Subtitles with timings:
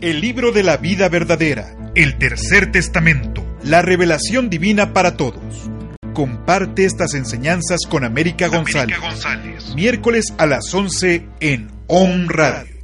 [0.00, 5.68] El libro de la vida verdadera, el tercer testamento, la revelación divina para todos.
[6.14, 8.96] Comparte estas enseñanzas con América González.
[8.96, 9.74] América González.
[9.74, 12.76] Miércoles a las 11 en On Radio.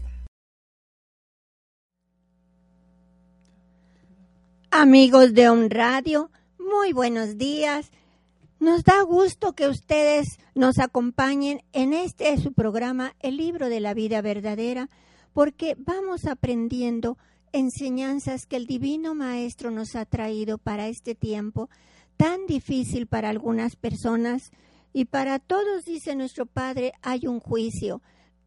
[4.73, 7.93] Amigos de On Radio, muy buenos días.
[8.59, 13.95] Nos da gusto que ustedes nos acompañen en este su programa, El libro de la
[13.95, 14.89] vida verdadera
[15.35, 17.19] porque vamos aprendiendo
[17.53, 21.69] enseñanzas que el Divino Maestro nos ha traído para este tiempo
[22.17, 24.53] tan difícil para algunas personas.
[24.93, 28.01] Y para todos, dice nuestro Padre, hay un juicio,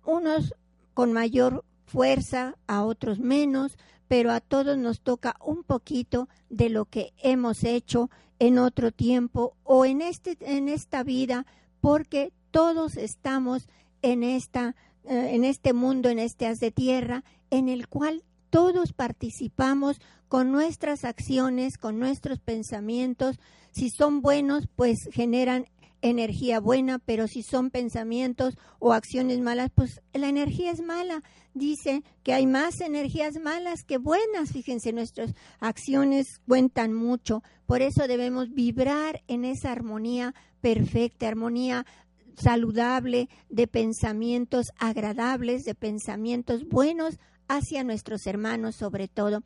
[0.05, 0.55] unos
[0.93, 3.77] con mayor fuerza, a otros menos,
[4.07, 9.55] pero a todos nos toca un poquito de lo que hemos hecho en otro tiempo
[9.63, 11.45] o en, este, en esta vida,
[11.81, 13.67] porque todos estamos
[14.01, 14.75] en esta
[15.07, 21.05] en este mundo, en este haz de tierra, en el cual todos participamos con nuestras
[21.05, 23.39] acciones, con nuestros pensamientos.
[23.71, 25.65] Si son buenos, pues generan
[26.01, 31.23] energía buena, pero si son pensamientos o acciones malas, pues la energía es mala.
[31.53, 34.51] Dice que hay más energías malas que buenas.
[34.51, 37.43] Fíjense, nuestras acciones cuentan mucho.
[37.65, 41.85] Por eso debemos vibrar en esa armonía perfecta, armonía
[42.37, 49.43] saludable, de pensamientos agradables, de pensamientos buenos hacia nuestros hermanos sobre todo.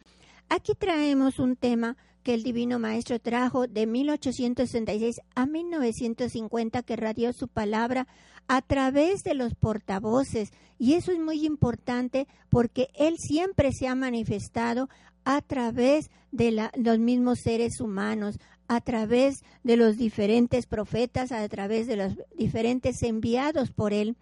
[0.49, 7.33] Aquí traemos un tema que el Divino Maestro trajo de 1866 a 1950 que radió
[7.33, 8.07] su palabra
[8.47, 13.95] a través de los portavoces y eso es muy importante porque él siempre se ha
[13.95, 14.89] manifestado
[15.23, 18.39] a través de los mismos seres humanos,
[18.71, 24.15] a través de los diferentes profetas, a través de los diferentes enviados por él.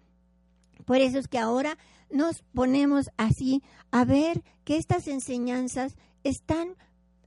[0.84, 1.78] Por eso es que ahora
[2.10, 6.74] nos ponemos así a ver que estas enseñanzas están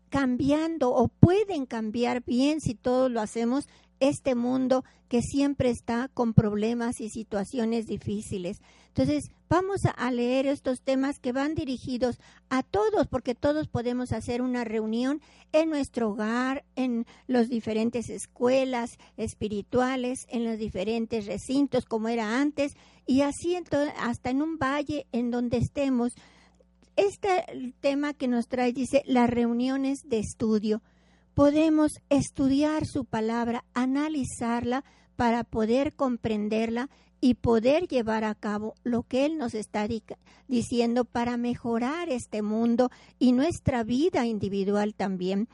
[0.09, 3.69] cambiando o pueden cambiar bien si todos lo hacemos
[4.01, 8.61] este mundo que siempre está con problemas y situaciones difíciles.
[8.95, 14.43] Entonces, vamos a leer estos temas que van dirigidos a todos, porque todos podemos hacer
[14.43, 15.19] una reunión
[15.51, 22.73] en nuestro hogar, en las diferentes escuelas espirituales, en los diferentes recintos como era antes,
[23.07, 23.57] y así
[23.97, 26.13] hasta en un valle en donde estemos.
[26.95, 30.83] Este tema que nos trae dice las reuniones de estudio
[31.33, 34.83] podemos estudiar su palabra, analizarla
[35.15, 36.91] para poder comprenderla
[37.23, 39.87] y poder llevar a cabo lo que Él nos está
[40.47, 45.47] diciendo para mejorar este mundo y nuestra vida individual también.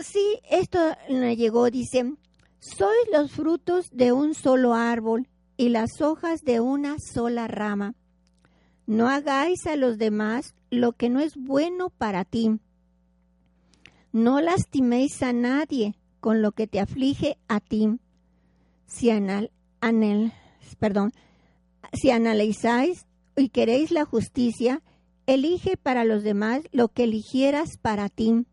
[0.00, 0.78] Sí, esto
[1.08, 2.12] me llegó, dice,
[2.58, 7.94] sois los frutos de un solo árbol y las hojas de una sola rama.
[8.86, 12.60] No hagáis a los demás lo que no es bueno para ti
[14.12, 17.98] no lastiméis a nadie con lo que te aflige a ti.
[18.86, 19.52] Si, anal,
[20.76, 21.12] perdón,
[21.92, 24.82] si analizáis y queréis la justicia,
[25.26, 28.46] elige para los demás lo que eligieras para ti.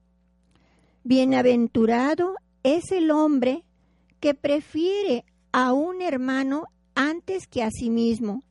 [1.03, 3.63] Bienaventurado es el hombre
[4.19, 8.43] que prefiere a un hermano antes que a sí mismo,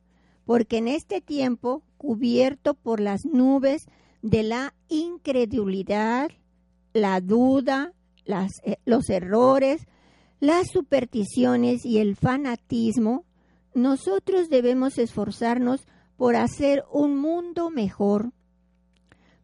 [0.45, 3.85] porque en este tiempo, cubierto por las nubes
[4.21, 6.31] de la incredulidad,
[6.93, 7.93] la duda,
[8.25, 9.85] eh, los errores,
[10.39, 13.25] las supersticiones y el fanatismo,
[13.77, 15.85] nosotros debemos esforzarnos
[16.17, 18.33] por hacer un mundo mejor,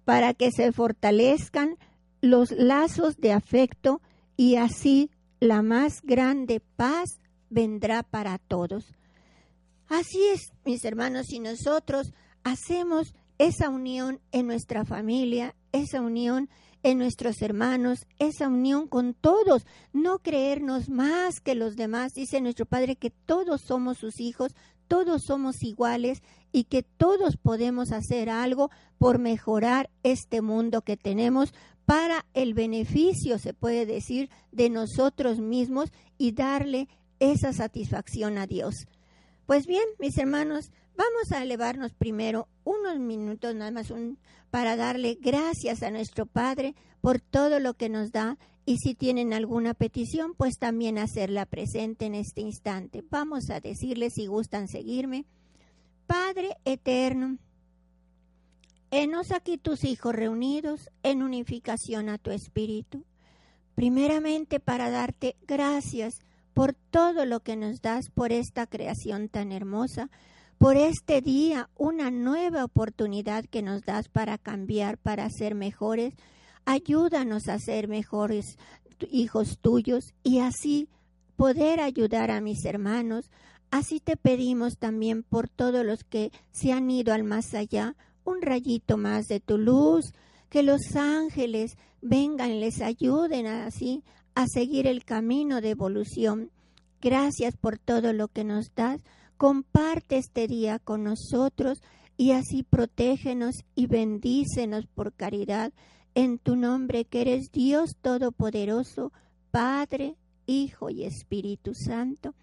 [0.05, 1.77] para que se fortalezcan
[2.19, 4.01] los lazos de afecto
[4.35, 8.95] y así la más grande paz vendrá para todos.
[9.88, 12.11] Así es, mis hermanos, si nosotros
[12.44, 16.50] hacemos esa unión en nuestra familia, esa unión
[16.83, 22.13] en nuestros hermanos, esa unión con todos, no creernos más que los demás.
[22.13, 24.53] Dice nuestro Padre que todos somos sus hijos,
[24.88, 26.21] todos somos iguales
[26.51, 31.53] y que todos podemos hacer algo por mejorar este mundo que tenemos
[31.85, 36.88] para el beneficio, se puede decir, de nosotros mismos y darle
[37.19, 38.88] esa satisfacción a Dios.
[39.45, 43.94] Pues bien, mis hermanos, vamos a elevarnos primero unos minutos nada más
[44.50, 49.34] para darle gracias a nuestro Padre por todo lo que nos da y si tienen
[49.34, 53.04] alguna petición, pues también hacerla presente en este instante.
[53.10, 55.25] Vamos a decirles si gustan seguirme.
[56.07, 57.38] Padre eterno,
[58.90, 63.04] enos aquí tus hijos reunidos en unificación a tu espíritu.
[63.75, 66.19] Primeramente para darte gracias
[66.54, 70.10] por todo lo que nos das por esta creación tan hermosa,
[70.63, 76.13] por este día, una nueva oportunidad que nos das para cambiar, para ser mejores.
[76.63, 78.57] Ayúdanos a ser mejores
[79.12, 80.88] hijos tuyos y así
[81.36, 83.30] poder ayudar a mis hermanos.
[83.71, 88.42] Así te pedimos también por todos los que se han ido al más allá, un
[88.42, 90.13] rayito más de tu luz,
[90.50, 94.01] que los ángeles vengan y les ayuden así
[94.33, 96.51] a seguir el camino de evolución.
[97.01, 99.01] Gracias por todo lo que nos das.
[99.44, 101.81] Comparte este día con nosotros
[102.16, 105.74] y así protégenos y bendícenos por caridad
[106.16, 109.12] en tu nombre que eres Dios Todopoderoso,
[109.51, 112.36] Padre, Hijo y Espíritu Santo.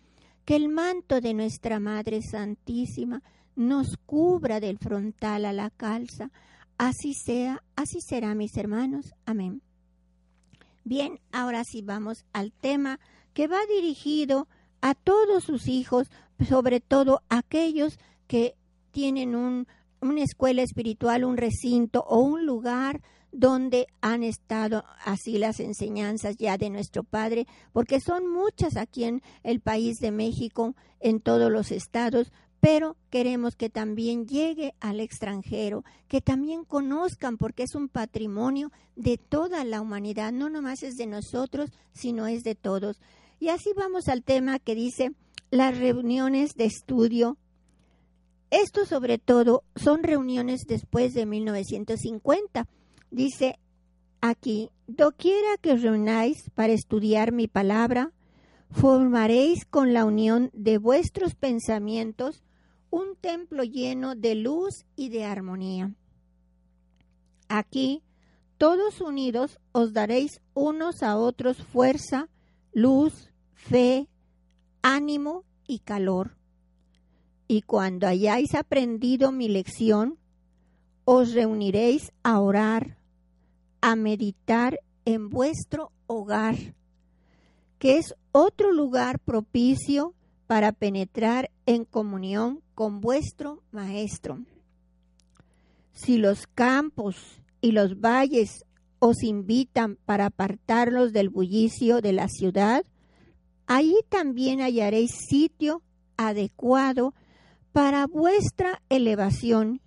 [0.44, 3.23] Que el manto de nuestra Madre Santísima
[3.56, 6.31] nos cubra del frontal a la calza.
[6.76, 9.14] Así sea, así será, mis hermanos.
[9.25, 9.62] Amén.
[10.85, 13.00] Bien, ahora sí vamos al tema
[13.32, 14.59] que va dirigido a
[14.94, 16.08] todos sus hijos,
[16.48, 18.54] sobre todo aquellos que
[18.90, 19.66] tienen un,
[20.00, 23.00] una escuela espiritual, un recinto o un lugar
[23.32, 29.22] donde han estado así las enseñanzas ya de nuestro Padre, porque son muchas aquí en
[29.44, 35.84] el país de México, en todos los estados, pero queremos que también llegue al extranjero,
[36.08, 41.06] que también conozcan, porque es un patrimonio de toda la humanidad, no nomás es de
[41.06, 43.00] nosotros, sino es de todos.
[43.40, 45.12] Y así vamos al tema que dice
[45.50, 47.38] las reuniones de estudio.
[48.50, 52.69] Esto sobre todo son reuniones después de 1950.
[53.10, 53.58] Dice
[54.20, 58.12] aquí, doquiera que os reunáis para estudiar mi palabra,
[58.70, 62.44] formaréis con la unión de vuestros pensamientos
[62.90, 65.94] un templo lleno de luz y de armonía.
[67.48, 68.02] Aquí,
[68.58, 72.28] todos unidos, os daréis unos a otros fuerza,
[72.72, 73.29] luz,
[73.68, 74.08] fe,
[74.82, 76.36] ánimo y calor.
[77.46, 80.18] Y cuando hayáis aprendido mi lección,
[81.04, 82.98] os reuniréis a orar,
[83.80, 86.56] a meditar en vuestro hogar,
[87.78, 90.14] que es otro lugar propicio
[90.46, 94.44] para penetrar en comunión con vuestro Maestro.
[95.92, 97.16] Si los campos
[97.60, 98.64] y los valles
[99.00, 102.84] os invitan para apartarlos del bullicio de la ciudad,
[103.70, 105.81] ahí también hallaréis sitio
[106.17, 107.14] adecuado
[107.70, 109.81] para vuestra elevación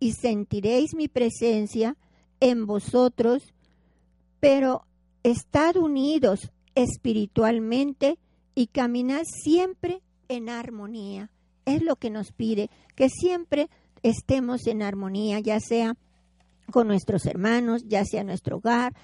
[0.00, 1.96] y sentiréis mi presencia
[2.40, 3.54] en vosotros,
[4.40, 4.82] pero
[5.22, 8.18] estad unidos espiritualmente
[8.56, 11.30] y caminad siempre en armonía.
[11.64, 13.70] Es lo que nos pide, que siempre
[14.02, 15.94] estemos en armonía, ya sea
[16.72, 18.94] con nuestros hermanos, ya sea nuestro hogar,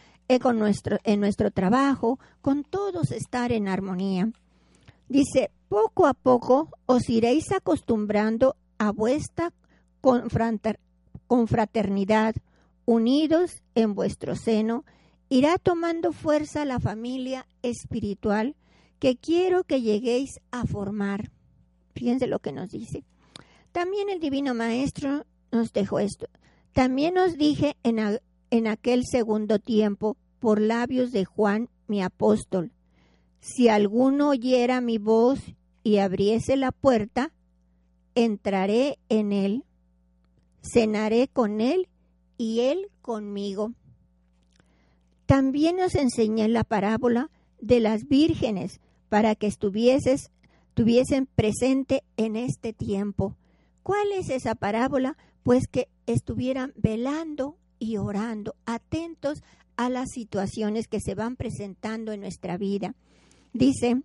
[0.55, 4.31] nuestro, en nuestro trabajo, con todos estar en armonía.
[5.09, 9.53] Dice, poco a poco os iréis acostumbrando a vuestra
[11.27, 12.35] confraternidad,
[12.85, 14.85] unidos en vuestro seno,
[15.29, 18.55] irá tomando fuerza la familia espiritual
[18.99, 21.31] que quiero que lleguéis a formar.
[21.95, 23.05] Fíjense lo que nos dice.
[23.73, 26.29] También el Divino Maestro nos dejó esto.
[26.73, 28.21] También os dije en,
[28.51, 32.73] en aquel segundo tiempo, por labios de Juan, mi apóstol,
[33.41, 35.41] si alguno oyera mi voz
[35.83, 37.33] y abriese la puerta,
[38.15, 39.65] entraré en él,
[40.63, 41.89] cenaré con él
[42.37, 43.73] y él conmigo.
[45.27, 50.31] También nos enseñé la parábola de las vírgenes para que estuvieses,
[50.75, 53.37] tuviesen presente en este tiempo.
[53.83, 55.17] ¿Cuál es esa parábola?
[55.43, 59.43] Pues que estuvieran velando y orando, atentos
[59.77, 62.95] a las situaciones que se van presentando en nuestra vida.
[63.53, 64.03] Dice,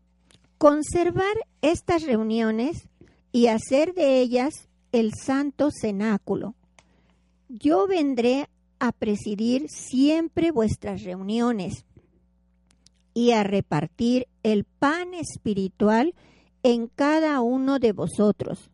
[0.57, 2.87] conservar estas reuniones
[3.31, 6.55] y hacer de ellas el santo cenáculo.
[7.49, 8.47] Yo vendré
[8.79, 11.85] a presidir siempre vuestras reuniones
[13.13, 16.13] y a repartir el pan espiritual
[16.63, 18.69] en cada uno de vosotros.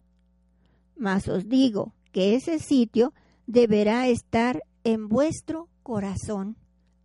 [0.96, 3.14] Mas os digo que ese sitio
[3.48, 6.58] deberá estar en vuestro corazón.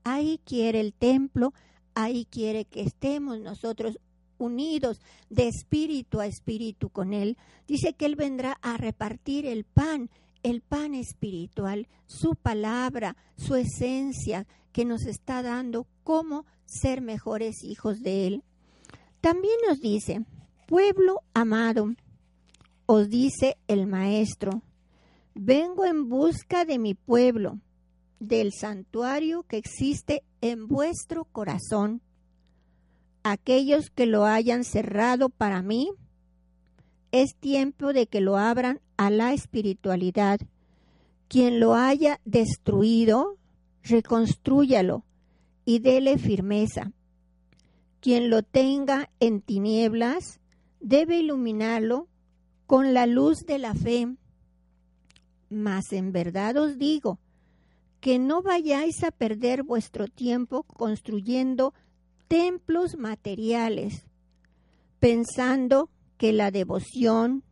[0.04, 1.54] Ahí quiere el templo,
[1.94, 3.98] ahí quiere que estemos nosotros
[4.38, 5.00] unidos
[5.30, 7.36] de espíritu a espíritu con Él.
[7.66, 10.10] Dice que Él vendrá a repartir el pan,
[10.42, 18.02] el pan espiritual, su palabra, su esencia que nos está dando cómo ser mejores hijos
[18.02, 18.42] de Él.
[19.20, 20.24] También nos dice,
[20.66, 21.94] pueblo amado,
[22.86, 24.62] os dice el Maestro,
[25.34, 27.58] vengo en busca de mi pueblo,
[28.26, 32.02] del santuario que existe en vuestro corazón.
[33.22, 35.90] Aquellos que lo hayan cerrado para mí,
[37.12, 40.40] es tiempo de que lo abran a la espiritualidad.
[41.28, 43.38] Quien lo haya destruido,
[43.82, 45.04] reconstrúyalo
[45.64, 46.92] y dele firmeza.
[48.00, 50.40] Quien lo tenga en tinieblas,
[50.80, 52.08] debe iluminarlo
[52.66, 54.16] con la luz de la fe.
[55.48, 57.18] Mas en verdad os digo
[58.04, 61.72] que no vayáis a perder vuestro tiempo construyendo
[62.28, 64.04] templos materiales,
[65.00, 67.44] pensando que la devoción,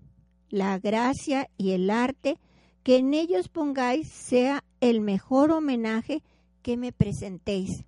[0.51, 2.39] la gracia y el arte
[2.83, 6.23] que en ellos pongáis sea el mejor homenaje
[6.61, 7.87] que me presentéis.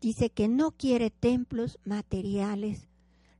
[0.00, 2.88] Dice que no quiere templos materiales.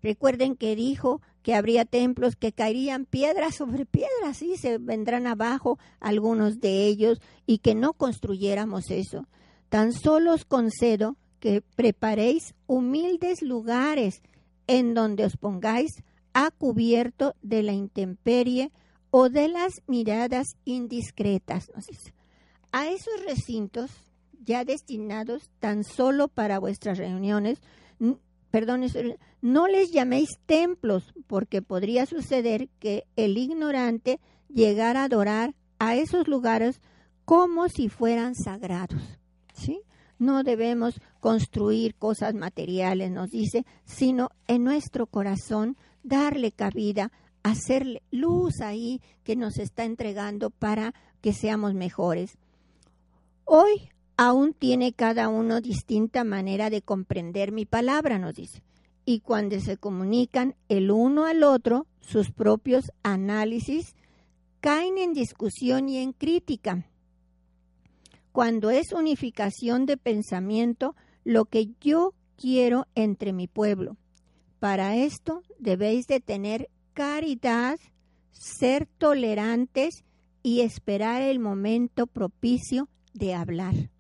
[0.04, 5.78] Recuerden que dijo que habría templos que caerían piedra sobre piedra, y se vendrán abajo
[5.98, 9.26] algunos de ellos y que no construyéramos eso.
[9.70, 14.20] Tan solo os concedo que preparéis humildes lugares
[14.66, 15.90] en donde os pongáis
[16.34, 18.72] a cubierto de la intemperie
[19.10, 21.72] o de las miradas indiscretas.
[22.72, 23.90] A esos recintos
[24.44, 27.62] ya destinados tan solo para vuestras reuniones,
[28.54, 28.82] perdón,
[29.42, 36.28] no les llaméis templos, porque podría suceder que el ignorante llegara a adorar a esos
[36.28, 36.80] lugares
[37.24, 39.02] como si fueran sagrados.
[39.54, 39.80] ¿sí?
[40.20, 47.10] No debemos construir cosas materiales, nos dice, sino en nuestro corazón darle cabida,
[47.42, 52.38] hacerle luz ahí que nos está entregando para que seamos mejores.
[53.46, 58.62] Hoy aún tiene cada uno distinta manera de comprender mi palabra, nos dice.
[59.04, 63.94] Y cuando se comunican el uno al otro, sus propios análisis
[64.60, 66.86] caen en discusión y en crítica.
[68.32, 73.96] Cuando es unificación de pensamiento, lo que yo quiero entre mi pueblo.
[74.58, 77.78] Para esto debéis de tener caridad,
[78.32, 80.04] ser tolerantes
[80.42, 83.90] y esperar el momento propicio de hablar.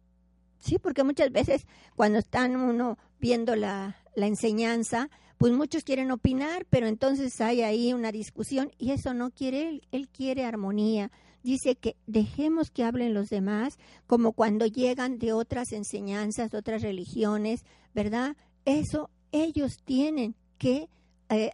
[0.64, 6.64] Sí, porque muchas veces cuando están uno viendo la, la enseñanza, pues muchos quieren opinar,
[6.70, 11.10] pero entonces hay ahí una discusión y eso no quiere él, él quiere armonía.
[11.42, 17.66] Dice que dejemos que hablen los demás, como cuando llegan de otras enseñanzas, otras religiones,
[17.94, 18.34] ¿verdad?
[18.64, 20.88] Eso ellos tienen que
[21.28, 21.50] eh,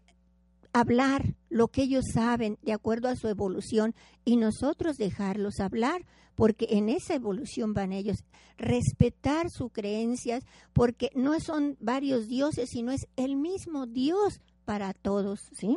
[0.72, 6.68] hablar lo que ellos saben de acuerdo a su evolución y nosotros dejarlos hablar porque
[6.70, 8.24] en esa evolución van ellos.
[8.56, 15.40] Respetar sus creencias porque no son varios dioses, sino es el mismo Dios para todos,
[15.52, 15.76] ¿sí?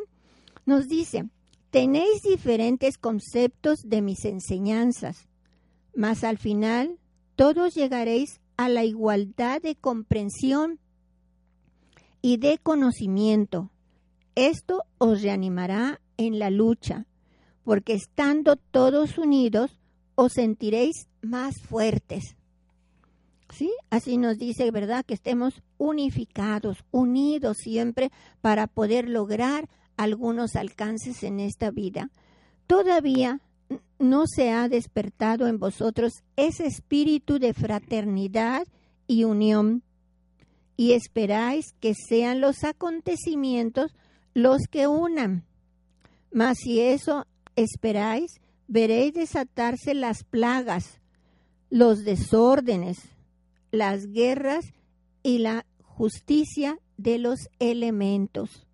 [0.66, 1.30] Nos dice,
[1.70, 5.28] tenéis diferentes conceptos de mis enseñanzas,
[5.96, 6.98] mas al final
[7.36, 10.80] todos llegaréis a la igualdad de comprensión
[12.22, 13.73] y de conocimiento.
[14.36, 17.06] Esto os reanimará en la lucha,
[17.64, 19.80] porque estando todos unidos,
[20.16, 22.36] os sentiréis más fuertes.
[23.50, 23.72] ¿Sí?
[23.92, 25.06] Así nos dice, ¿verdad?
[25.06, 28.12] Que estemos unificados, unidos siempre
[28.42, 32.10] para poder lograr algunos alcances en esta vida.
[32.66, 33.42] Todavía
[34.00, 38.66] no se ha despertado en vosotros ese espíritu de fraternidad
[39.06, 39.84] y unión
[40.76, 43.96] y esperáis que sean los acontecimientos
[44.34, 45.46] los que unan.
[46.32, 47.26] Mas si eso
[47.56, 51.00] esperáis, veréis desatarse las plagas,
[51.70, 52.98] los desórdenes,
[53.72, 54.66] las guerras
[55.22, 58.68] y la justicia de los elementos,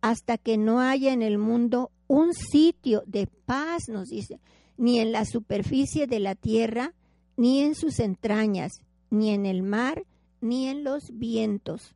[0.00, 4.40] hasta que no haya en el mundo un sitio de paz, nos dice,
[4.76, 6.94] ni en la superficie de la tierra,
[7.36, 8.72] ni en sus entrañas,
[9.10, 10.04] ni en el mar,
[10.40, 11.94] ni en los vientos.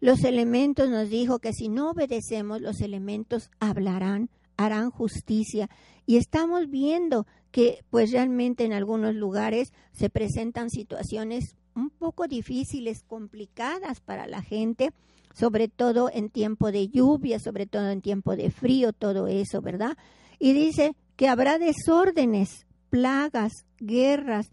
[0.00, 5.68] Los elementos nos dijo que si no obedecemos, los elementos hablarán, harán justicia.
[6.06, 13.02] Y estamos viendo que pues realmente en algunos lugares se presentan situaciones un poco difíciles,
[13.06, 14.90] complicadas para la gente,
[15.32, 19.96] sobre todo en tiempo de lluvia, sobre todo en tiempo de frío, todo eso, ¿verdad?
[20.38, 24.50] Y dice que habrá desórdenes, plagas, guerras,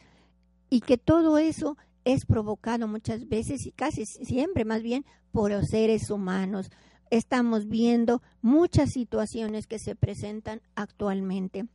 [0.69, 5.67] y que todo eso es provocado muchas veces y casi siempre más bien por los
[5.67, 6.69] seres humanos.
[7.09, 11.65] Estamos viendo muchas situaciones que se presentan actualmente.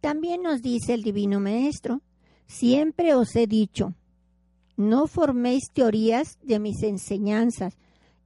[0.00, 2.02] También nos dice el Divino Maestro,
[2.46, 3.94] siempre os he dicho,
[4.76, 7.76] no forméis teorías de mis enseñanzas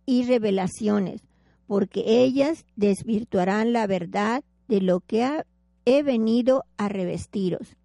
[0.04, 1.22] y revelaciones,
[1.66, 5.44] porque ellas desvirtuarán la verdad de lo que
[5.84, 7.76] he venido a revestiros.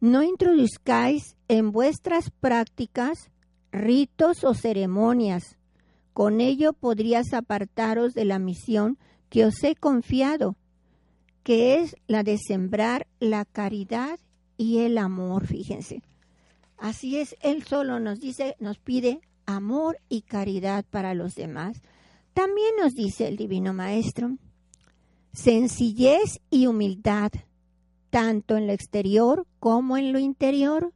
[0.00, 3.30] No introduzcáis en vuestras prácticas
[3.72, 5.56] ritos o ceremonias.
[6.12, 8.98] Con ello podrías apartaros de la misión
[9.28, 10.56] que os he confiado,
[11.42, 14.18] que es la de sembrar la caridad
[14.56, 16.02] y el amor, fíjense.
[16.78, 21.82] Así es, Él solo nos dice, nos pide amor y caridad para los demás.
[22.34, 24.36] También nos dice el Divino Maestro,
[25.32, 27.30] sencillez y humildad,
[28.10, 30.92] tanto en lo exterior como en lo interior,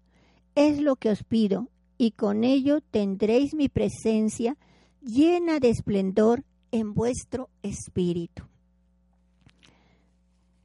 [0.55, 4.57] es lo que os pido, y con ello tendréis mi presencia
[5.02, 8.45] llena de esplendor en vuestro espíritu.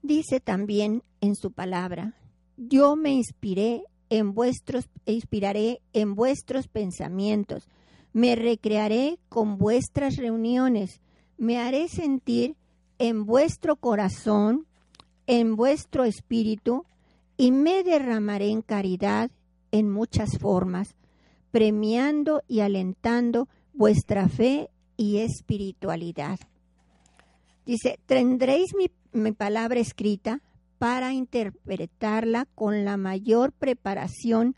[0.01, 2.13] Dice también en su palabra,
[2.57, 7.67] yo me inspiré en vuestros inspiraré en vuestros pensamientos,
[8.13, 11.01] me recrearé con vuestras reuniones,
[11.37, 12.55] me haré sentir
[12.97, 14.67] en vuestro corazón,
[15.27, 16.85] en vuestro espíritu,
[17.37, 19.29] y me derramaré en caridad
[19.71, 20.95] en muchas formas,
[21.51, 26.39] premiando y alentando vuestra fe y espiritualidad.
[27.65, 30.41] Dice, tendréis mi, mi palabra escrita
[30.77, 34.55] para interpretarla con la mayor preparación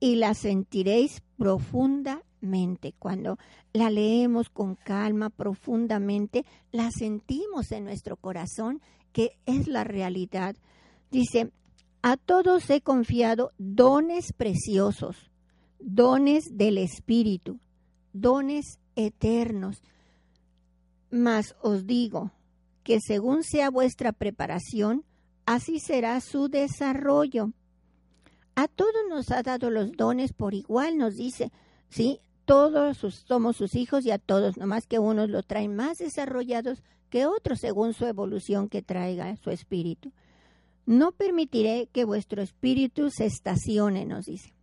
[0.00, 2.94] y la sentiréis profundamente.
[2.98, 3.38] Cuando
[3.72, 8.80] la leemos con calma, profundamente, la sentimos en nuestro corazón,
[9.12, 10.56] que es la realidad.
[11.10, 11.50] Dice,
[12.02, 15.30] a todos he confiado dones preciosos,
[15.78, 17.58] dones del Espíritu,
[18.12, 19.82] dones eternos.
[21.10, 22.32] Mas os digo
[22.82, 25.04] que según sea vuestra preparación,
[25.46, 27.52] así será su desarrollo.
[28.54, 31.52] A todos nos ha dado los dones por igual, nos dice,
[31.88, 32.20] ¿sí?
[32.44, 37.26] Todos somos sus hijos y a todos, nomás que unos lo traen más desarrollados que
[37.26, 40.12] otros según su evolución que traiga su espíritu.
[40.86, 44.54] No permitiré que vuestro espíritu se estacione, nos dice.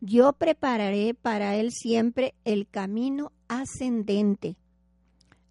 [0.00, 4.56] Yo prepararé para él siempre el camino ascendente,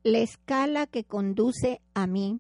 [0.04, 2.40] la escala que conduce a mí,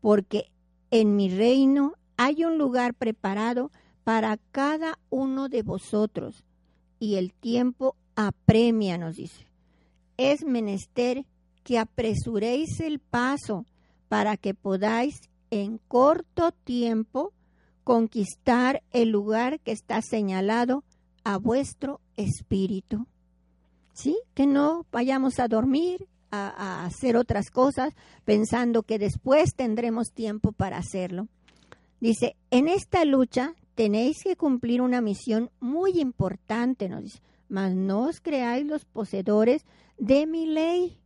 [0.00, 0.50] porque
[0.90, 3.70] en mi reino hay un lugar preparado
[4.04, 6.44] para cada uno de vosotros,
[6.98, 9.46] y el tiempo apremia, nos dice.
[10.16, 11.24] Es menester
[11.62, 13.66] que apresuréis el paso
[14.08, 15.20] para que podáis
[15.50, 17.32] en corto tiempo
[17.84, 20.84] conquistar el lugar que está señalado
[21.24, 23.06] a vuestro espíritu.
[23.92, 24.18] ¿Sí?
[24.34, 27.94] Que no vayamos a dormir, a, a, hacer otras cosas,
[28.24, 31.28] pensando que después tendremos tiempo para hacerlo.
[32.00, 38.04] Dice, en esta lucha tenéis que cumplir una misión muy importante, nos dice, mas no
[38.04, 39.66] os creáis los poseedores
[39.98, 41.00] de mi ley,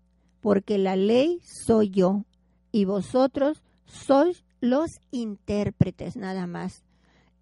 [0.45, 2.27] porque la ley soy yo,
[2.71, 6.85] y vosotros sois los intérpretes nada más.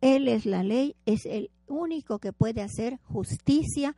[0.01, 3.97] Él es la ley, es el único que puede hacer justicia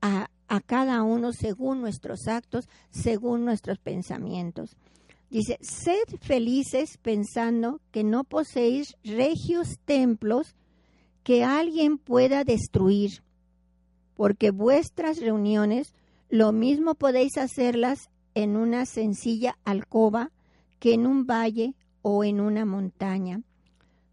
[0.00, 4.76] a, a cada uno según nuestros actos, según nuestros pensamientos.
[5.30, 10.54] Dice, sed felices pensando que no poseéis regios templos
[11.24, 13.24] que alguien pueda destruir,
[14.14, 15.92] porque vuestras reuniones
[16.28, 20.30] lo mismo podéis hacerlas en una sencilla alcoba
[20.78, 23.42] que en un valle o en una montaña.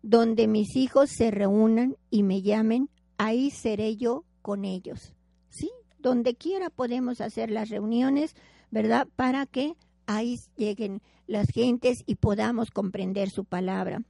[0.04, 5.14] Donde mis hijos se reúnan y me llamen, ahí seré yo con ellos.
[5.50, 5.70] ¿Sí?
[6.00, 8.36] Donde quiera podemos hacer las reuniones,
[8.72, 9.08] ¿verdad?
[9.16, 9.76] Para que
[10.08, 14.02] ahí lleguen las gentes y podamos comprender su palabra.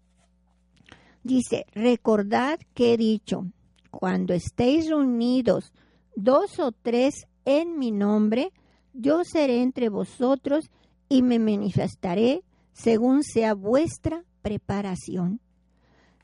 [1.23, 3.45] Dice, recordad que he dicho,
[3.91, 5.71] cuando estéis reunidos
[6.15, 8.51] dos o tres en mi nombre,
[8.93, 10.69] yo seré entre vosotros
[11.09, 15.39] y me manifestaré según sea vuestra preparación.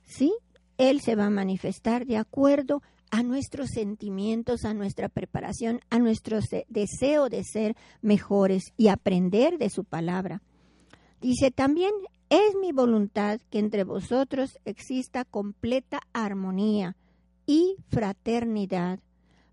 [0.05, 0.33] ¿Sí?
[0.77, 6.39] Él se va a manifestar de acuerdo a nuestros sentimientos, a nuestra preparación, a nuestro
[6.67, 10.41] deseo de ser mejores y aprender de su palabra.
[11.21, 11.91] Dice también,
[12.29, 16.95] es mi voluntad que entre vosotros exista completa armonía
[17.45, 18.99] y fraternidad,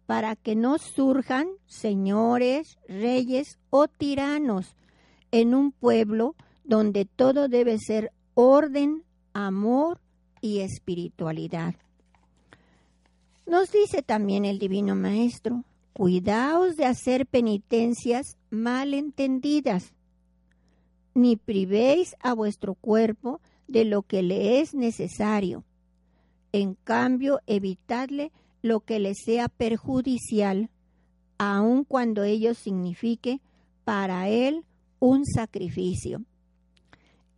[0.06, 4.76] para que no surjan señores, reyes o tiranos
[5.30, 10.00] en un pueblo donde todo debe ser orden, amor
[10.40, 11.74] y espiritualidad.
[13.46, 19.92] Nos dice también el Divino Maestro, cuidaos de hacer penitencias mal entendidas,
[21.14, 25.64] ni privéis a vuestro cuerpo de lo que le es necesario.
[26.52, 28.32] En cambio, evitadle
[28.64, 30.70] lo que le sea perjudicial,
[31.36, 33.42] aun cuando ello signifique
[33.84, 34.64] para él
[35.00, 36.22] un sacrificio.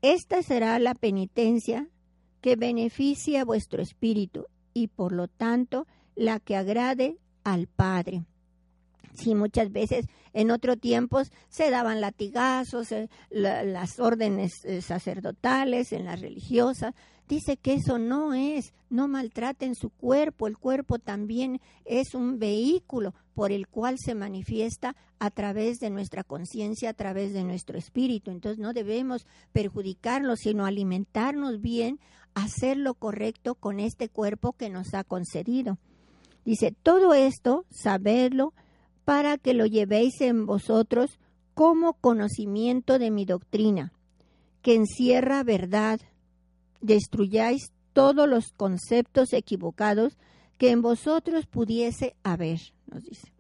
[0.02, 1.88] Esta será la penitencia
[2.40, 8.24] que beneficie a vuestro espíritu y por lo tanto la que agrade al Padre.
[9.14, 16.04] Sí, muchas veces en otros tiempos se daban latigazos, eh, las órdenes eh, sacerdotales, en
[16.04, 16.94] las religiosas.
[17.28, 23.14] Dice que eso no es, no maltraten su cuerpo, el cuerpo también es un vehículo
[23.34, 28.30] por el cual se manifiesta a través de nuestra conciencia, a través de nuestro espíritu.
[28.30, 31.98] Entonces no debemos perjudicarlo, sino alimentarnos bien,
[32.34, 35.78] hacer lo correcto con este cuerpo que nos ha concedido.
[36.44, 38.54] Dice, todo esto, saberlo,
[39.04, 41.18] para que lo llevéis en vosotros
[41.54, 43.92] como conocimiento de mi doctrina,
[44.62, 46.00] que encierra verdad,
[46.80, 50.16] destruyáis todos los conceptos equivocados
[50.58, 53.32] que en vosotros pudiese haber, nos dice.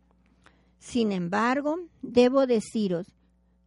[0.78, 3.06] Sin embargo, debo deciros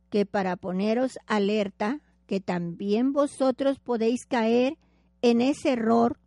[0.09, 4.77] que para poneros alerta, que también vosotros podéis caer
[5.21, 6.19] en ese error,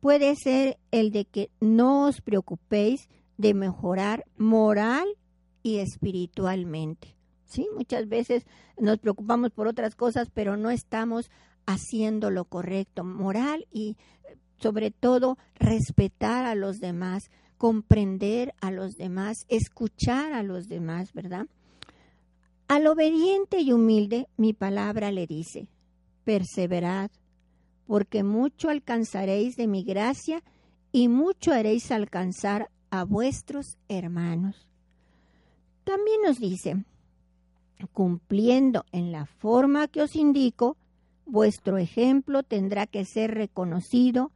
[0.00, 5.06] puede ser el de que no os preocupéis de mejorar moral
[5.62, 7.16] y espiritualmente.
[7.44, 8.46] Sí, muchas veces
[8.78, 11.30] nos preocupamos por otras cosas, pero no estamos
[11.68, 13.98] haciendo lo correcto, moral y
[14.58, 21.46] sobre todo respetar a los demás, comprender a los demás, escuchar a los demás, ¿verdad?
[22.68, 25.68] Al obediente y humilde mi palabra le dice,
[26.24, 27.10] perseverad,
[27.86, 30.42] porque mucho alcanzaréis de mi gracia
[30.90, 34.66] y mucho haréis alcanzar a vuestros hermanos.
[35.84, 36.82] También nos dice,
[37.92, 40.78] cumpliendo en la forma que os indico,
[41.28, 44.32] vuestro ejemplo tendrá que ser reconocido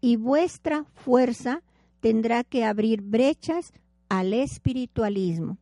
[0.00, 1.62] y vuestra fuerza
[2.00, 3.72] tendrá que abrir brechas
[4.08, 5.56] al espiritualismo.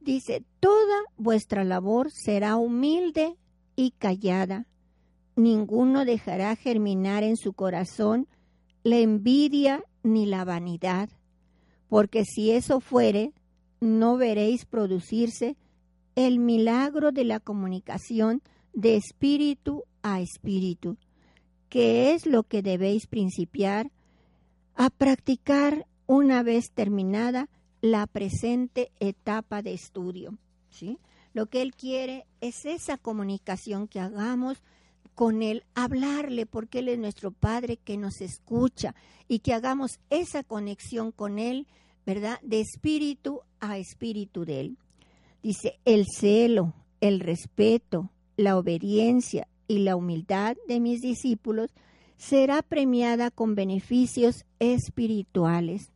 [0.00, 3.36] Dice, toda vuestra labor será humilde
[3.76, 4.66] y callada.
[5.36, 8.26] Ninguno dejará germinar en su corazón
[8.82, 11.10] la envidia ni la vanidad,
[11.88, 13.32] porque si eso fuere,
[13.80, 15.56] no veréis producirse
[16.16, 18.42] el milagro de la comunicación
[18.72, 20.96] de espíritu a espíritu,
[21.68, 23.90] que es lo que debéis principiar
[24.74, 27.48] a practicar una vez terminada
[27.80, 30.36] la presente etapa de estudio.
[30.70, 30.98] ¿sí?
[31.32, 34.62] Lo que Él quiere es esa comunicación que hagamos
[35.14, 38.94] con Él, hablarle porque Él es nuestro Padre que nos escucha
[39.28, 41.66] y que hagamos esa conexión con Él,
[42.06, 42.40] ¿verdad?
[42.42, 44.78] De espíritu a espíritu de Él.
[45.42, 51.70] Dice, el celo, el respeto, la obediencia y la humildad de mis discípulos
[52.16, 55.90] será premiada con beneficios espirituales.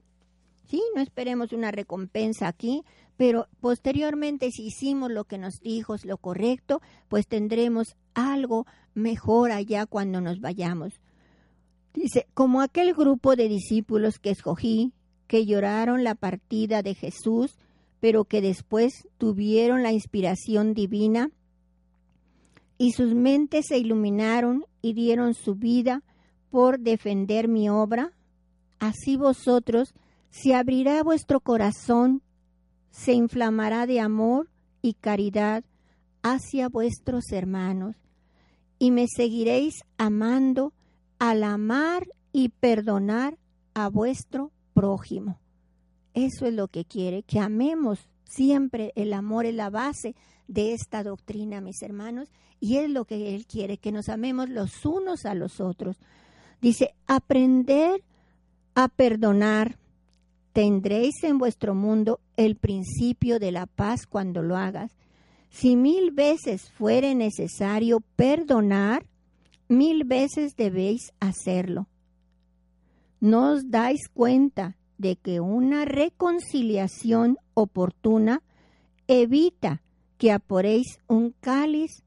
[0.66, 2.82] Sí, no esperemos una recompensa aquí,
[3.16, 9.86] pero posteriormente si hicimos lo que nos dijo, lo correcto, pues tendremos algo mejor allá
[9.86, 11.00] cuando nos vayamos.
[11.92, 14.92] Dice, como aquel grupo de discípulos que escogí,
[15.26, 17.56] que lloraron la partida de Jesús,
[18.00, 21.30] pero que después tuvieron la inspiración divina
[22.78, 26.02] y sus mentes se iluminaron y dieron su vida
[26.50, 28.12] por defender mi obra,
[28.78, 29.94] así vosotros
[30.30, 32.22] se abrirá vuestro corazón,
[32.90, 34.50] se inflamará de amor
[34.82, 35.64] y caridad
[36.22, 37.96] hacia vuestros hermanos,
[38.78, 40.72] y me seguiréis amando
[41.18, 43.38] al amar y perdonar
[43.74, 45.38] a vuestro prójimo.
[46.14, 48.92] Eso es lo que quiere, que amemos siempre.
[48.96, 50.14] El amor es la base
[50.48, 52.30] de esta doctrina, mis hermanos,
[52.60, 55.96] y es lo que Él quiere, que nos amemos los unos a los otros.
[56.60, 58.02] Dice, aprender
[58.74, 59.78] a perdonar.
[60.52, 64.96] Tendréis en vuestro mundo el principio de la paz cuando lo hagas.
[65.50, 69.06] Si mil veces fuere necesario perdonar,
[69.68, 71.88] mil veces debéis hacerlo.
[73.20, 78.42] ¿No os dais cuenta de que una reconciliación oportuna
[79.06, 79.82] evita
[80.18, 82.02] que aporéis un cáliz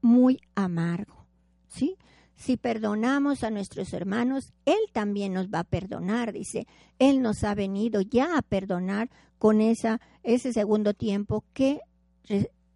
[0.00, 1.26] muy amargo.
[1.68, 1.96] ¿Sí?
[2.36, 6.66] Si perdonamos a nuestros hermanos, Él también nos va a perdonar, dice.
[6.98, 11.80] Él nos ha venido ya a perdonar con esa, ese segundo tiempo que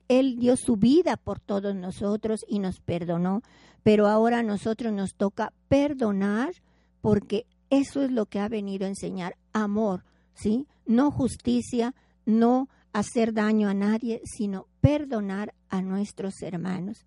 [0.09, 3.43] Él dio su vida por todos nosotros y nos perdonó.
[3.83, 6.53] Pero ahora a nosotros nos toca perdonar
[7.01, 10.67] porque eso es lo que ha venido a enseñar amor, ¿sí?
[10.87, 11.95] No justicia,
[12.27, 17.07] no hacer daño a nadie, sino perdonar a nuestros hermanos.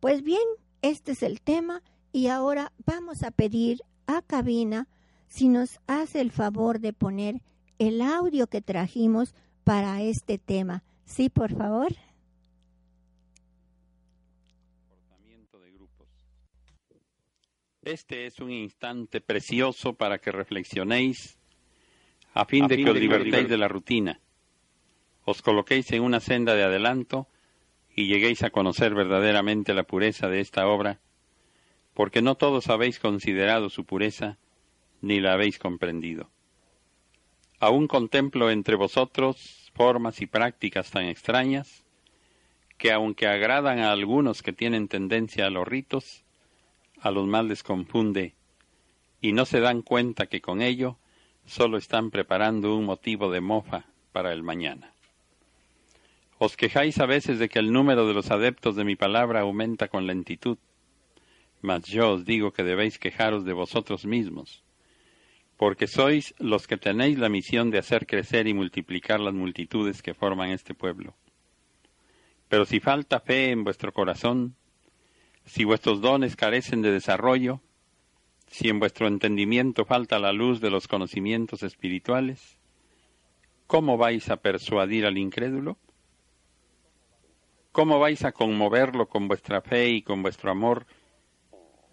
[0.00, 0.42] Pues bien,
[0.82, 4.88] este es el tema y ahora vamos a pedir a cabina
[5.28, 7.40] si nos hace el favor de poner
[7.78, 10.82] el audio que trajimos para este tema.
[11.04, 11.92] Sí, por favor.
[17.82, 21.36] Este es un instante precioso para que reflexionéis
[22.32, 24.20] a fin de que os libertéis de la rutina,
[25.24, 27.26] os coloquéis en una senda de adelanto
[27.94, 31.00] y lleguéis a conocer verdaderamente la pureza de esta obra,
[31.94, 34.38] porque no todos habéis considerado su pureza,
[35.00, 36.30] ni la habéis comprendido.
[37.60, 41.84] Aún contemplo entre vosotros formas y prácticas tan extrañas,
[42.78, 46.24] que aunque agradan a algunos que tienen tendencia a los ritos,
[47.00, 48.34] a los más les confunde,
[49.20, 50.98] y no se dan cuenta que con ello
[51.46, 54.91] solo están preparando un motivo de mofa para el mañana.
[56.44, 59.86] Os quejáis a veces de que el número de los adeptos de mi palabra aumenta
[59.86, 60.58] con lentitud,
[61.60, 64.64] mas yo os digo que debéis quejaros de vosotros mismos,
[65.56, 70.14] porque sois los que tenéis la misión de hacer crecer y multiplicar las multitudes que
[70.14, 71.14] forman este pueblo.
[72.48, 74.56] Pero si falta fe en vuestro corazón,
[75.44, 77.60] si vuestros dones carecen de desarrollo,
[78.48, 82.58] si en vuestro entendimiento falta la luz de los conocimientos espirituales,
[83.68, 85.78] ¿cómo vais a persuadir al incrédulo?
[87.72, 90.86] ¿Cómo vais a conmoverlo con vuestra fe y con vuestro amor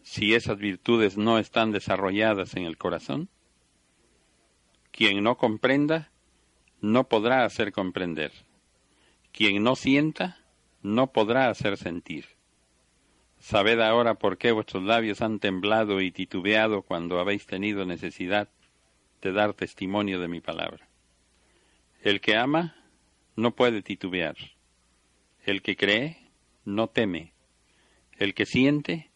[0.01, 3.29] si esas virtudes no están desarrolladas en el corazón?
[4.91, 6.11] Quien no comprenda,
[6.81, 8.33] no podrá hacer comprender.
[9.31, 10.39] Quien no sienta,
[10.81, 12.25] no podrá hacer sentir.
[13.39, 18.49] Sabed ahora por qué vuestros labios han temblado y titubeado cuando habéis tenido necesidad
[19.21, 20.89] de dar testimonio de mi palabra.
[22.01, 22.75] El que ama
[23.37, 24.35] no puede titubear.
[25.45, 26.17] El que cree
[26.65, 27.33] no teme.
[28.17, 29.09] El que siente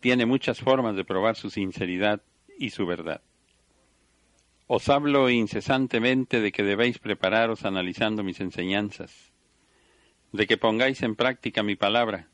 [0.00, 2.22] tiene muchas formas de probar su sinceridad
[2.58, 3.22] y su verdad.
[4.66, 9.32] Os hablo incesantemente de que debéis prepararos analizando mis enseñanzas,
[10.32, 12.28] de que pongáis en práctica mi palabra,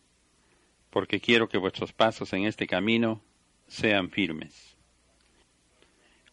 [0.90, 3.22] porque quiero que vuestros pasos en este camino
[3.66, 4.76] sean firmes.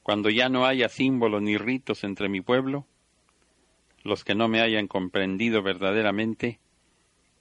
[0.03, 2.85] Cuando ya no haya símbolos ni ritos entre mi pueblo,
[4.03, 6.59] los que no me hayan comprendido verdaderamente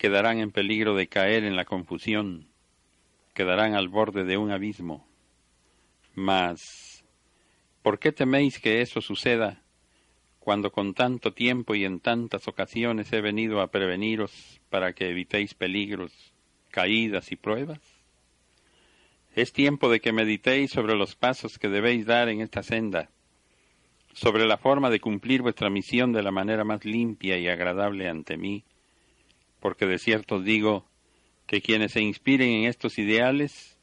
[0.01, 2.49] quedarán en peligro de caer en la confusión,
[3.35, 5.07] quedarán al borde de un abismo.
[6.15, 7.05] Mas,
[7.83, 9.63] ¿por qué teméis que eso suceda
[10.39, 15.53] cuando con tanto tiempo y en tantas ocasiones he venido a preveniros para que evitéis
[15.53, 16.33] peligros
[16.71, 17.81] caídas y pruebas?
[19.35, 23.11] Es tiempo de que meditéis sobre los pasos que debéis dar en esta senda,
[24.15, 28.39] sobre la forma de cumplir vuestra misión de la manera más limpia y agradable ante
[28.39, 28.65] mí,
[29.61, 30.87] porque de cierto digo
[31.47, 33.79] que quienes se inspiren en estos ideales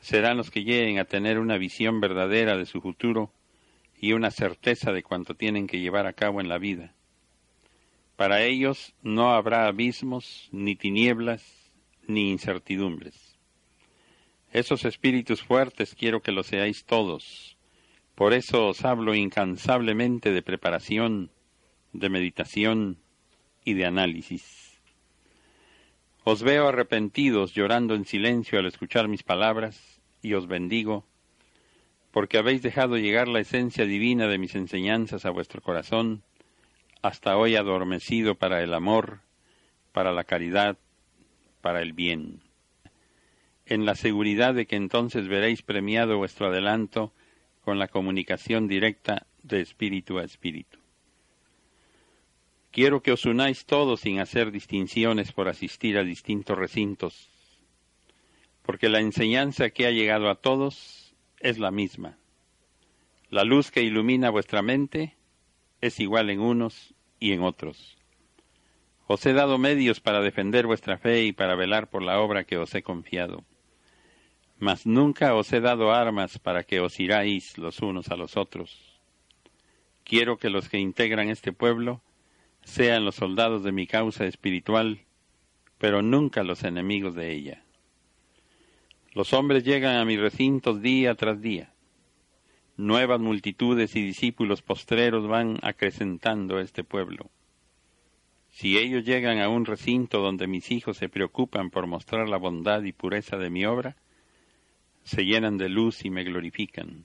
[0.00, 3.32] serán los que lleguen a tener una visión verdadera de su futuro
[3.96, 6.94] y una certeza de cuanto tienen que llevar a cabo en la vida.
[8.16, 11.72] Para ellos no habrá abismos ni tinieblas,
[12.06, 13.38] ni incertidumbres.
[14.52, 17.56] Esos espíritus fuertes quiero que lo seáis todos.
[18.14, 21.30] Por eso os hablo incansablemente de preparación,
[21.92, 22.98] de meditación
[23.64, 24.61] y de análisis.
[26.24, 31.04] Os veo arrepentidos llorando en silencio al escuchar mis palabras y os bendigo,
[32.12, 36.22] porque habéis dejado llegar la esencia divina de mis enseñanzas a vuestro corazón,
[37.02, 39.22] hasta hoy adormecido para el amor,
[39.90, 40.78] para la caridad,
[41.60, 42.40] para el bien,
[43.66, 47.12] en la seguridad de que entonces veréis premiado vuestro adelanto
[47.64, 50.81] con la comunicación directa de espíritu a espíritu.
[52.72, 57.28] Quiero que os unáis todos sin hacer distinciones por asistir a distintos recintos,
[58.62, 62.16] porque la enseñanza que ha llegado a todos es la misma.
[63.28, 65.18] La luz que ilumina vuestra mente
[65.82, 67.98] es igual en unos y en otros.
[69.06, 72.56] Os he dado medios para defender vuestra fe y para velar por la obra que
[72.56, 73.44] os he confiado.
[74.58, 78.98] Mas nunca os he dado armas para que os iráis los unos a los otros.
[80.04, 82.00] Quiero que los que integran este pueblo
[82.64, 85.00] sean los soldados de mi causa espiritual,
[85.78, 87.62] pero nunca los enemigos de ella.
[89.14, 91.72] Los hombres llegan a mis recintos día tras día.
[92.76, 97.30] Nuevas multitudes y discípulos postreros van acrecentando este pueblo.
[98.50, 102.82] Si ellos llegan a un recinto donde mis hijos se preocupan por mostrar la bondad
[102.82, 103.96] y pureza de mi obra,
[105.04, 107.04] se llenan de luz y me glorifican.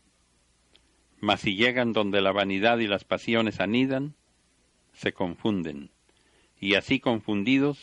[1.20, 4.14] Mas si llegan donde la vanidad y las pasiones anidan,
[4.98, 5.92] se confunden,
[6.60, 7.78] y así confundidos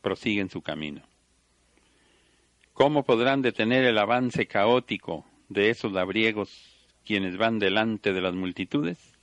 [0.00, 1.02] prosiguen su camino.
[2.72, 6.50] ¿Cómo podrán detener el avance caótico de esos labriegos
[7.04, 9.18] quienes van delante de las multitudes?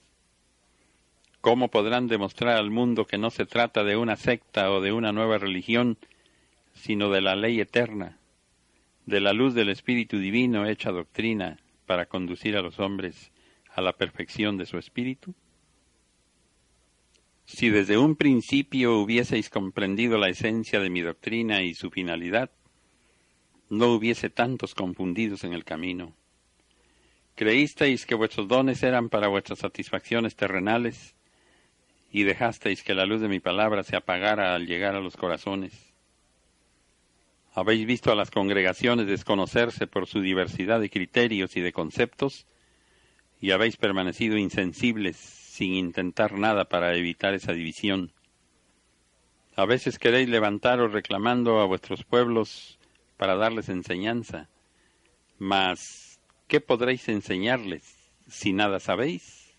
[1.41, 5.11] ¿Cómo podrán demostrar al mundo que no se trata de una secta o de una
[5.11, 5.97] nueva religión,
[6.75, 8.19] sino de la ley eterna,
[9.07, 13.31] de la luz del Espíritu Divino hecha doctrina para conducir a los hombres
[13.73, 15.33] a la perfección de su espíritu?
[17.47, 22.51] Si desde un principio hubieseis comprendido la esencia de mi doctrina y su finalidad,
[23.69, 26.13] no hubiese tantos confundidos en el camino.
[27.35, 31.15] Creísteis que vuestros dones eran para vuestras satisfacciones terrenales
[32.11, 35.93] y dejasteis que la luz de mi palabra se apagara al llegar a los corazones.
[37.53, 42.45] Habéis visto a las congregaciones desconocerse por su diversidad de criterios y de conceptos
[43.39, 48.13] y habéis permanecido insensibles sin intentar nada para evitar esa división.
[49.55, 52.77] A veces queréis levantaros reclamando a vuestros pueblos
[53.17, 54.49] para darles enseñanza,
[55.39, 59.57] mas ¿qué podréis enseñarles si nada sabéis?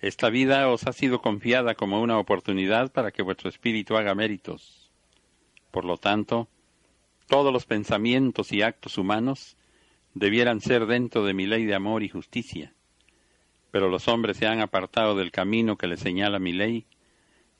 [0.00, 4.90] Esta vida os ha sido confiada como una oportunidad para que vuestro espíritu haga méritos.
[5.70, 6.48] Por lo tanto,
[7.28, 9.58] todos los pensamientos y actos humanos
[10.14, 12.72] debieran ser dentro de mi ley de amor y justicia
[13.70, 16.86] pero los hombres se han apartado del camino que les señala mi ley,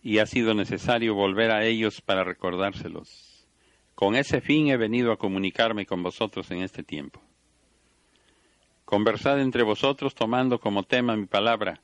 [0.03, 3.47] y ha sido necesario volver a ellos para recordárselos.
[3.95, 7.21] Con ese fin he venido a comunicarme con vosotros en este tiempo.
[8.85, 11.81] Conversad entre vosotros tomando como tema mi palabra,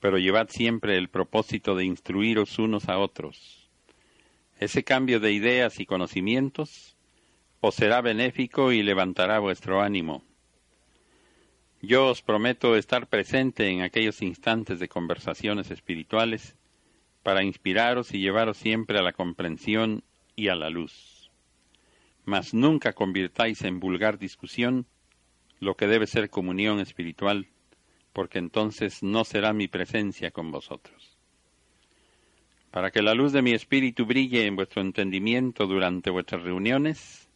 [0.00, 3.68] pero llevad siempre el propósito de instruiros unos a otros.
[4.58, 6.96] Ese cambio de ideas y conocimientos
[7.60, 10.24] os será benéfico y levantará vuestro ánimo
[11.82, 16.56] yo os prometo estar presente en aquellos instantes de conversaciones espirituales
[17.22, 20.02] para inspiraros y llevaros siempre a la comprensión
[20.36, 21.30] y a la luz.
[22.24, 24.86] Mas nunca convirtáis en vulgar discusión
[25.58, 27.46] lo que debe ser comunión espiritual,
[28.12, 31.16] porque entonces no será mi presencia con vosotros.
[32.70, 37.28] Para que la luz de mi espíritu brille en vuestro entendimiento durante vuestras reuniones,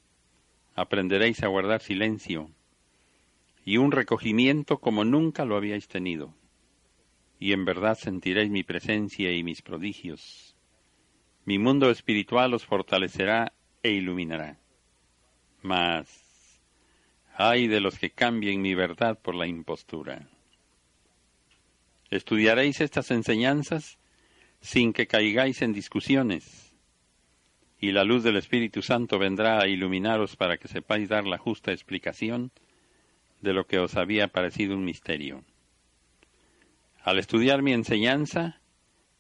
[0.75, 2.51] aprenderéis a guardar silencio
[3.65, 6.35] y un recogimiento como nunca lo habíais tenido.
[7.39, 10.55] Y en verdad sentiréis mi presencia y mis prodigios.
[11.45, 14.59] Mi mundo espiritual os fortalecerá e iluminará.
[15.63, 16.61] Mas,
[17.37, 20.29] ay de los que cambien mi verdad por la impostura.
[22.11, 23.99] Estudiaréis estas enseñanzas
[24.61, 26.73] sin que caigáis en discusiones,
[27.79, 31.73] y la luz del Espíritu Santo vendrá a iluminaros para que sepáis dar la justa
[31.73, 32.51] explicación
[33.45, 35.45] de lo que os había parecido un misterio.
[37.03, 38.61] Al estudiar mi enseñanza,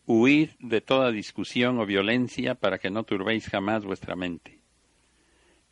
[0.06, 4.58] huid de toda discusión o violencia para que no turbéis jamás vuestra mente.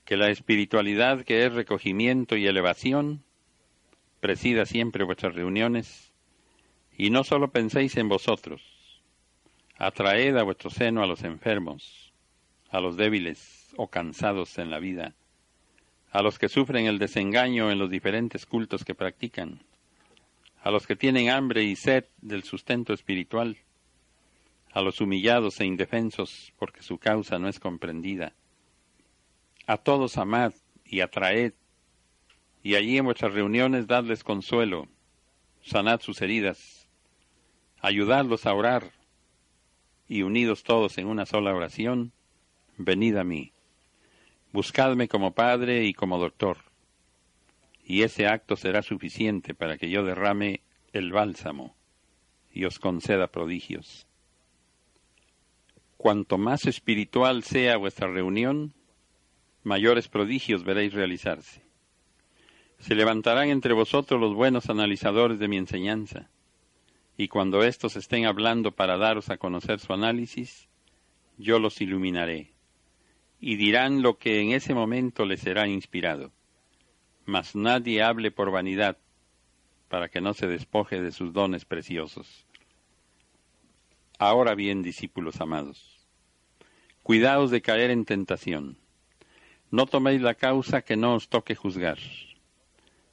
[0.05, 3.25] Que la espiritualidad que es recogimiento y elevación
[4.21, 6.13] presida siempre vuestras reuniones
[6.97, 8.63] y no solo penséis en vosotros.
[9.79, 12.13] Atraed a vuestro seno a los enfermos,
[12.69, 15.15] a los débiles o cansados en la vida,
[16.13, 19.61] a los que sufren el desengaño en los diferentes cultos que practican,
[20.63, 23.57] a los que tienen hambre y sed del sustento espiritual,
[24.73, 28.35] a los humillados e indefensos porque su causa no es comprendida.
[29.67, 30.53] A todos amad
[30.85, 31.55] y atraed,
[32.63, 34.89] y allí en vuestras reuniones dadles consuelo,
[35.63, 36.89] sanad sus heridas,
[37.81, 38.93] ayudadlos a orar,
[40.09, 42.13] y unidos todos en una sola oración,
[42.77, 43.53] venid a mí.
[44.53, 46.59] Buscadme como Padre y como Doctor,
[47.87, 50.61] y ese acto será suficiente para que yo derrame
[50.93, 51.75] el bálsamo
[52.53, 54.07] y os conceda prodigios.
[55.97, 58.75] Cuanto más espiritual sea vuestra reunión,
[59.63, 61.63] mayores prodigios veréis realizarse.
[62.79, 66.29] Se levantarán entre vosotros los buenos analizadores de mi enseñanza,
[67.17, 70.69] y cuando éstos estén hablando para daros a conocer su análisis,
[71.39, 72.53] yo los iluminaré
[73.45, 76.31] y dirán lo que en ese momento les será inspirado.
[77.25, 78.97] Mas nadie hable por vanidad,
[79.89, 82.47] para que no se despoje de sus dones preciosos.
[84.17, 86.07] Ahora bien, discípulos amados,
[87.03, 88.79] cuidaos de caer en tentación.
[89.73, 91.99] No toméis la causa que no os toque juzgar.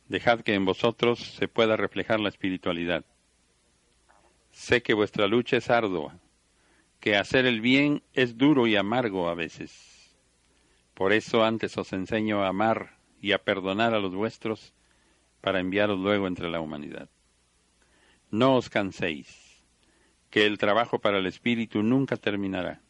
[0.10, 3.03] Dejad que en vosotros se pueda reflejar la espiritualidad.
[4.51, 6.20] Sé que vuestra lucha es ardua,
[6.99, 9.89] que hacer el bien es duro y amargo a veces
[11.00, 14.74] por eso antes os enseño a amar y a perdonar a los vuestros
[15.39, 17.08] para enviaros luego entre la humanidad.
[18.32, 19.64] No os canséis,
[20.30, 22.82] que el trabajo para el Espíritu nunca terminará.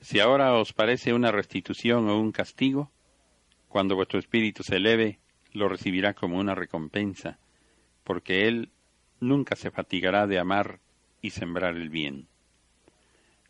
[0.00, 2.90] Si ahora os parece una restitución o un castigo,
[3.68, 5.18] cuando vuestro espíritu se eleve,
[5.52, 7.38] lo recibirá como una recompensa,
[8.02, 8.70] porque Él
[9.20, 10.80] nunca se fatigará de amar
[11.20, 12.28] y sembrar el bien.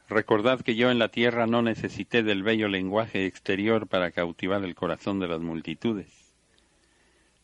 [0.09, 4.75] Recordad que yo en la tierra no necesité del bello lenguaje exterior para cautivar el
[4.75, 6.35] corazón de las multitudes,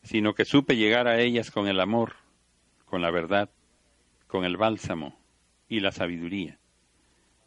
[0.03, 2.17] sino que supe llegar a ellas con el amor,
[2.85, 3.49] con la verdad,
[4.27, 5.17] con el bálsamo
[5.69, 6.59] y la sabiduría.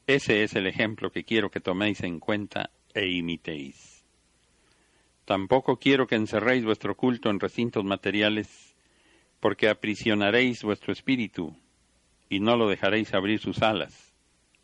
[0.08, 4.04] Ese es el ejemplo que quiero que toméis en cuenta e imitéis.
[5.24, 8.74] Tampoco quiero que encerréis vuestro culto en recintos materiales,
[9.38, 11.56] porque aprisionaréis vuestro espíritu
[12.28, 14.13] y no lo dejaréis abrir sus alas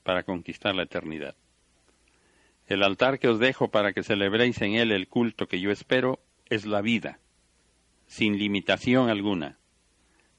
[0.03, 1.35] para conquistar la eternidad.
[2.67, 6.21] El altar que os dejo para que celebréis en él el culto que yo espero
[6.49, 7.19] es la vida,
[8.07, 9.59] sin limitación alguna,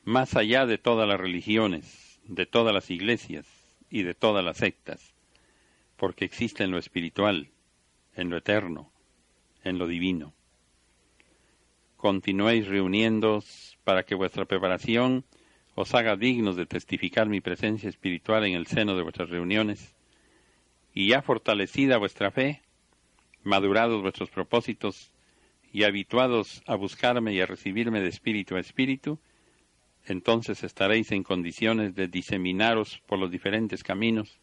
[0.03, 3.47] más allá de todas las religiones, de todas las iglesias
[3.89, 5.13] y de todas las sectas,
[5.97, 7.49] porque existe en lo espiritual,
[8.15, 8.91] en lo eterno,
[9.63, 10.33] en lo divino.
[11.97, 15.23] Continuéis reuniéndoos para que vuestra preparación
[15.75, 19.95] os haga dignos de testificar mi presencia espiritual en el seno de vuestras reuniones,
[20.93, 22.61] y ya fortalecida vuestra fe,
[23.43, 25.11] madurados vuestros propósitos
[25.71, 29.19] y habituados a buscarme y a recibirme de espíritu a espíritu,
[30.05, 34.39] entonces estaréis en condiciones de diseminaros por los diferentes caminos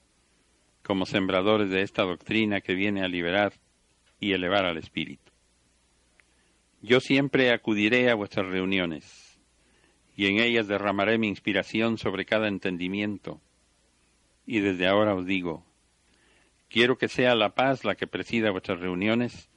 [0.83, 3.53] como sembradores de esta doctrina que viene a liberar
[4.21, 5.33] y elevar al espíritu.
[6.81, 9.28] Yo siempre acudiré a vuestras reuniones
[10.19, 13.41] y en ellas derramaré mi inspiración sobre cada entendimiento.
[14.47, 15.65] Y desde ahora os digo,
[16.69, 19.49] quiero que sea la paz la que presida vuestras reuniones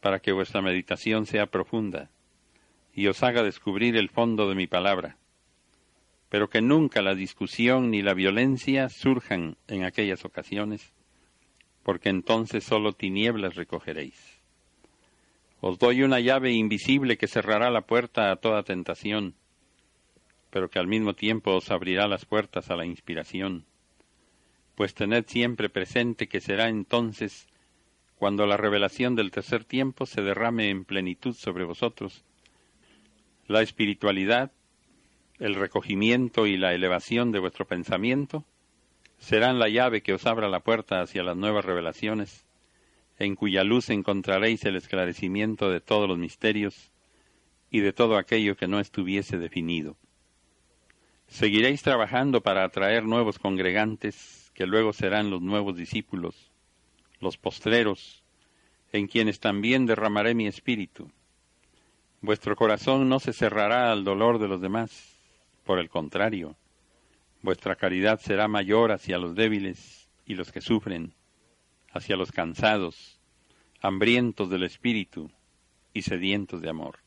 [0.00, 2.10] para que vuestra meditación sea profunda
[2.94, 5.16] y os haga descubrir el fondo de mi palabra,
[6.28, 10.92] pero que nunca la discusión ni la violencia surjan en aquellas ocasiones,
[11.82, 14.40] porque entonces solo tinieblas recogeréis.
[15.60, 19.34] Os doy una llave invisible que cerrará la puerta a toda tentación,
[20.54, 23.64] pero que al mismo tiempo os abrirá las puertas a la inspiración.
[24.76, 27.48] Pues tened siempre presente que será entonces
[28.14, 32.24] cuando la revelación del tercer tiempo se derrame en plenitud sobre vosotros.
[33.48, 34.52] La espiritualidad,
[35.40, 38.44] el recogimiento y la elevación de vuestro pensamiento
[39.18, 42.46] serán la llave que os abra la puerta hacia las nuevas revelaciones,
[43.18, 46.92] en cuya luz encontraréis el esclarecimiento de todos los misterios
[47.72, 49.96] y de todo aquello que no estuviese definido.
[51.28, 56.50] Seguiréis trabajando para atraer nuevos congregantes que luego serán los nuevos discípulos
[57.24, 58.22] los postreros,
[58.92, 61.10] en quienes también derramaré mi espíritu.
[62.20, 65.16] Vuestro corazón no se cerrará al dolor de los demás,
[65.64, 66.56] por el contrario,
[67.42, 71.14] vuestra caridad será mayor hacia los débiles y los que sufren,
[71.90, 73.18] hacia los cansados,
[73.80, 75.30] hambrientos del espíritu
[75.92, 77.03] y sedientos de amor.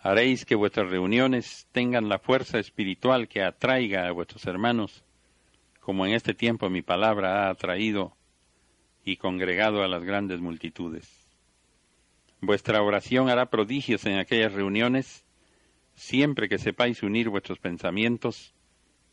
[0.00, 5.04] Haréis que vuestras reuniones tengan la fuerza espiritual que atraiga a vuestros hermanos,
[5.80, 8.16] como en este tiempo mi palabra ha atraído
[9.04, 11.26] y congregado a las grandes multitudes.
[12.40, 15.24] Vuestra oración hará prodigios en aquellas reuniones,
[15.94, 18.54] siempre que sepáis unir vuestros pensamientos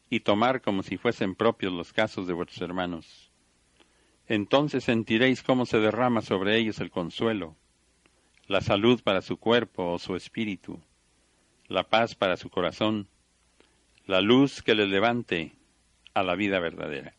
[0.09, 3.31] y tomar como si fuesen propios los casos de vuestros hermanos.
[4.27, 7.55] Entonces sentiréis cómo se derrama sobre ellos el consuelo,
[8.47, 10.79] la salud para su cuerpo o su espíritu,
[11.67, 13.07] la paz para su corazón,
[14.05, 15.53] la luz que les levante
[16.13, 17.15] a la vida verdadera.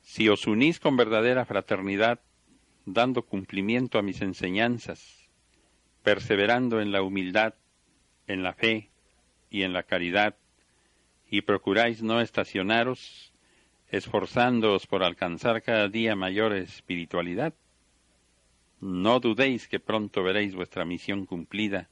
[0.00, 2.20] Si os unís con verdadera fraternidad,
[2.86, 5.28] dando cumplimiento a mis enseñanzas,
[6.02, 7.54] perseverando en la humildad,
[8.26, 8.90] en la fe
[9.50, 10.36] y en la caridad,
[11.30, 13.32] y procuráis no estacionaros,
[13.90, 17.54] esforzándoos por alcanzar cada día mayor espiritualidad,
[18.82, 21.88] no dudéis que pronto veréis vuestra misión cumplida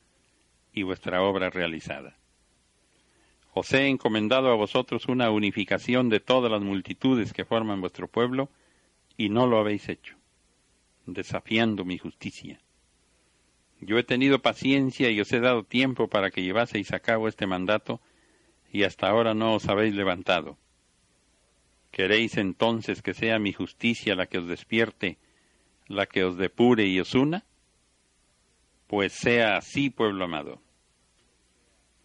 [0.72, 2.16] y vuestra obra realizada.
[3.54, 8.50] Os he encomendado a vosotros una unificación de todas las multitudes que forman vuestro pueblo,
[9.16, 10.16] y no lo habéis hecho,
[11.06, 12.60] desafiando mi justicia.
[13.80, 17.46] Yo he tenido paciencia y os he dado tiempo para que llevaseis a cabo este
[17.46, 18.00] mandato,
[18.72, 20.58] y hasta ahora no os habéis levantado.
[21.92, 25.18] ¿Queréis entonces que sea mi justicia la que os despierte,
[25.90, 27.44] la que os depure y os una?
[28.86, 30.62] Pues sea así, pueblo amado.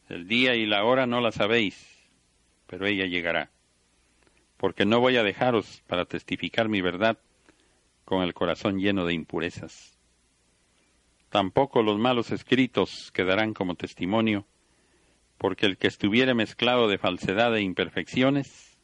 [0.10, 1.78] El día y la hora no la sabéis,
[2.66, 3.52] pero ella llegará.
[4.58, 7.20] Porque no voy a dejaros para testificar mi verdad
[8.06, 9.96] con el corazón lleno de impurezas.
[11.30, 14.48] Tampoco los malos escritos quedarán como testimonio,
[15.38, 18.80] porque el que estuviere mezclado de falsedad e imperfecciones,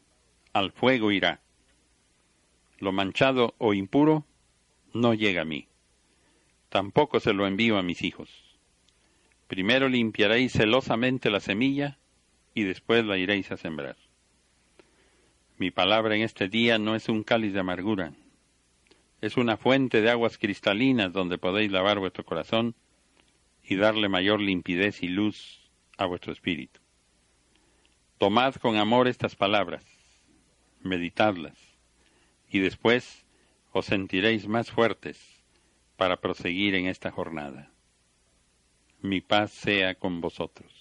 [0.53, 1.41] al fuego irá.
[2.77, 4.25] Lo manchado o impuro
[4.93, 5.67] no llega a mí.
[6.69, 8.29] Tampoco se lo envío a mis hijos.
[9.47, 11.97] Primero limpiaréis celosamente la semilla
[12.53, 13.97] y después la iréis a sembrar.
[15.57, 18.13] Mi palabra en este día no es un cáliz de amargura,
[19.21, 22.73] es una fuente de aguas cristalinas donde podéis lavar vuestro corazón
[23.63, 26.79] y darle mayor limpidez y luz a vuestro espíritu.
[28.17, 29.85] Tomad con amor estas palabras,
[30.81, 31.57] meditadlas,
[32.49, 33.20] y después
[33.71, 35.17] os sentiréis más fuertes
[35.95, 37.71] para proseguir en esta jornada.
[39.01, 40.71] Mi paz sea con vosotros.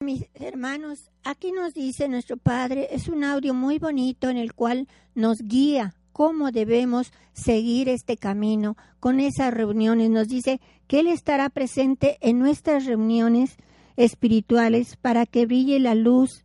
[0.00, 4.86] Mis hermanos, aquí nos dice nuestro Padre, es un audio muy bonito en el cual
[5.14, 10.10] nos guía cómo debemos seguir este camino con esas reuniones.
[10.10, 13.56] Nos dice que Él estará presente en nuestras reuniones
[13.96, 16.44] espirituales para que brille la luz,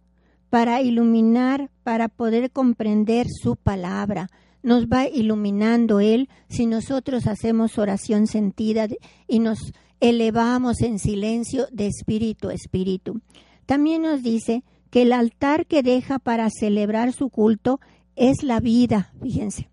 [0.49, 4.29] para iluminar, para poder comprender su palabra.
[4.61, 8.87] Nos va iluminando Él si nosotros hacemos oración sentida
[9.27, 13.21] y nos elevamos en silencio de espíritu a espíritu.
[13.65, 17.79] También nos dice que el altar que deja para celebrar su culto
[18.15, 19.67] es la vida, fíjense,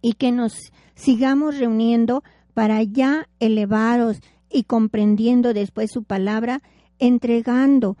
[0.00, 0.54] y que nos
[0.94, 2.22] sigamos reuniendo
[2.54, 6.62] para ya elevaros y comprendiendo después su palabra,
[7.00, 7.96] entregando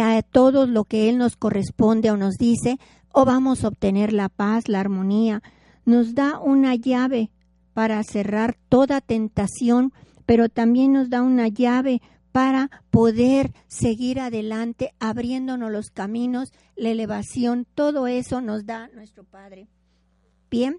[0.00, 2.78] a todos lo que Él nos corresponde o nos dice,
[3.12, 5.42] o vamos a obtener la paz, la armonía.
[5.84, 7.30] Nos da una llave
[7.74, 9.92] para cerrar toda tentación,
[10.26, 12.00] pero también nos da una llave
[12.32, 19.68] para poder seguir adelante, abriéndonos los caminos, la elevación, todo eso nos da nuestro Padre.
[20.50, 20.78] Bien,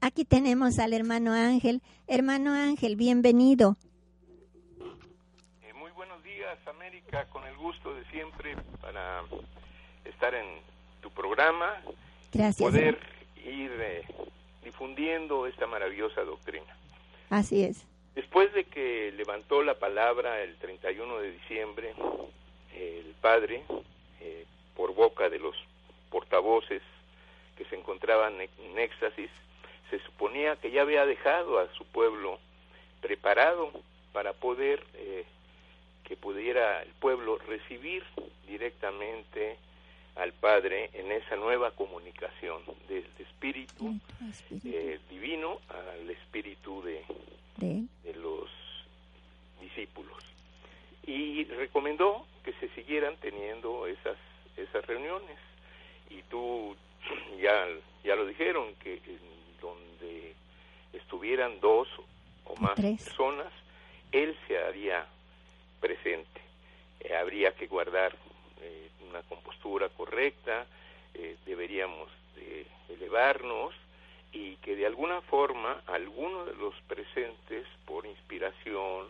[0.00, 1.82] aquí tenemos al hermano Ángel.
[2.06, 3.76] Hermano Ángel, bienvenido.
[6.44, 9.22] Días, América, con el gusto de siempre para
[10.04, 10.44] estar en
[11.00, 11.80] tu programa.
[12.34, 12.70] Gracias.
[12.70, 12.98] Poder
[13.36, 14.02] ir eh,
[14.62, 16.76] difundiendo esta maravillosa doctrina.
[17.30, 17.86] Así es.
[18.14, 21.94] Después de que levantó la palabra el 31 de diciembre,
[22.74, 23.62] el Padre,
[24.20, 24.44] eh,
[24.76, 25.56] por boca de los
[26.10, 26.82] portavoces
[27.56, 29.30] que se encontraban en éxtasis,
[29.88, 32.38] se suponía que ya había dejado a su pueblo
[33.00, 33.70] preparado
[34.12, 35.24] para poder eh,
[36.04, 38.04] que pudiera el pueblo recibir
[38.46, 39.56] directamente
[40.16, 43.98] al Padre en esa nueva comunicación del espíritu,
[44.64, 47.02] eh, divino al espíritu de,
[47.56, 48.48] de, los
[49.60, 50.22] discípulos.
[51.06, 54.16] Y recomendó que se siguieran teniendo esas,
[54.56, 55.38] esas reuniones.
[56.10, 56.76] Y tú
[57.40, 57.66] ya,
[58.04, 59.00] ya lo dijeron, que
[59.60, 60.34] donde
[60.92, 61.88] estuvieran dos
[62.44, 63.52] o más personas,
[64.12, 65.06] él se haría
[65.84, 66.40] presente.
[67.00, 68.16] Eh, habría que guardar
[68.62, 70.66] eh, una compostura correcta,
[71.12, 73.74] eh, deberíamos de elevarnos
[74.32, 79.08] y que de alguna forma alguno de los presentes por inspiración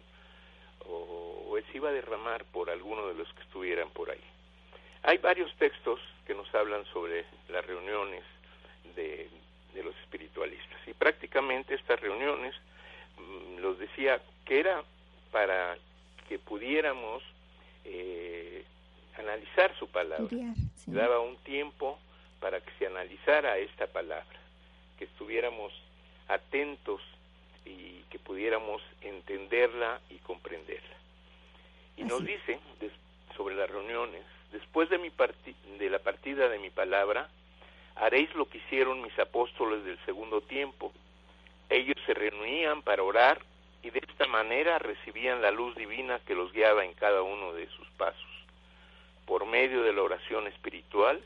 [0.87, 4.25] o, se iba a derramar por alguno de los que estuvieran por ahí.
[5.05, 8.25] Hay varios textos que nos hablan sobre las reuniones
[8.97, 9.31] de,
[9.83, 12.55] los espiritualistas y prácticamente estas reuniones
[13.19, 14.83] mm, los decía que era
[15.31, 15.77] para
[16.29, 17.23] que pudiéramos
[17.85, 18.65] eh,
[19.19, 20.29] analizar su palabra.
[20.87, 21.99] Daba un tiempo
[22.41, 24.39] para que se analizara esta palabra,
[24.99, 25.73] que estuviéramos
[26.29, 27.01] atentos
[27.65, 30.97] y que pudiéramos entenderla y comprenderla.
[31.97, 32.59] Y nos dice
[33.37, 34.23] sobre las reuniones,
[34.53, 35.11] después de, mi
[35.79, 37.29] de la partida de mi palabra,
[37.97, 40.93] haréis lo que hicieron mis apóstoles del segundo tiempo.
[41.71, 43.41] Ellos se reunían para orar
[43.85, 47.69] y de esta manera recibían la luz divina que los guiaba en cada uno de
[47.69, 48.31] sus pasos.
[49.27, 51.23] Por medio de la oración espiritual,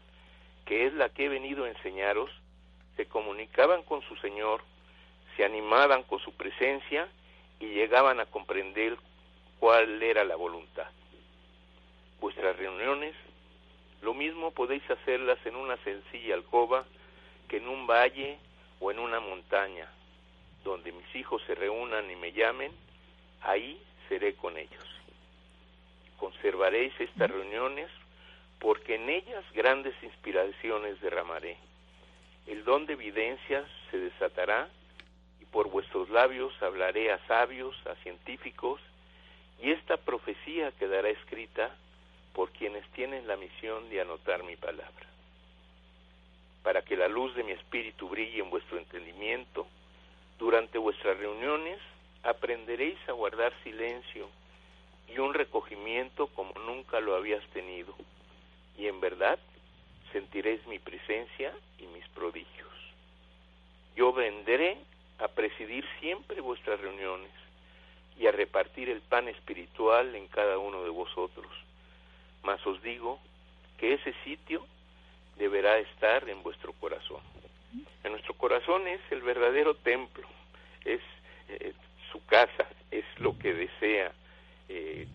[0.66, 2.30] que es la que he venido a enseñaros,
[2.96, 4.62] se comunicaban con su Señor,
[5.36, 7.08] se animaban con su presencia
[7.60, 8.96] y llegaban a comprender
[9.60, 10.90] cuál era la voluntad.
[12.20, 13.14] Vuestras reuniones,
[14.02, 16.84] lo mismo podéis hacerlas en una sencilla alcoba
[17.48, 18.36] que en un valle
[18.80, 19.88] o en una montaña,
[20.64, 22.72] donde mis hijos se reúnan y me llamen,
[23.42, 24.84] ahí seré con ellos.
[26.18, 27.88] Conservaréis estas reuniones
[28.58, 31.56] porque en ellas grandes inspiraciones derramaré.
[32.46, 34.68] El don de evidencias se desatará
[35.40, 38.80] y por vuestros labios hablaré a sabios, a científicos,
[39.62, 41.74] y esta profecía quedará escrita
[42.32, 45.06] por quienes tienen la misión de anotar mi palabra.
[46.62, 49.66] Para que la luz de mi espíritu brille en vuestro entendimiento,
[50.38, 51.78] durante vuestras reuniones
[52.22, 54.28] aprenderéis a guardar silencio
[55.08, 57.94] y un recogimiento como nunca lo habías tenido,
[58.76, 59.38] y en verdad
[60.12, 62.68] sentiréis mi presencia y mis prodigios.
[63.96, 64.78] Yo vendré
[65.18, 67.32] a presidir siempre vuestras reuniones
[68.18, 71.46] y a repartir el pan espiritual en cada uno de vosotros.
[72.42, 73.18] Mas os digo
[73.78, 74.64] que ese sitio
[75.36, 77.20] deberá estar en vuestro corazón.
[78.04, 80.26] En nuestro corazón es el verdadero templo,
[80.84, 81.00] es
[81.48, 81.72] eh,
[82.10, 84.12] su casa, es lo que desea
[84.68, 85.06] eh,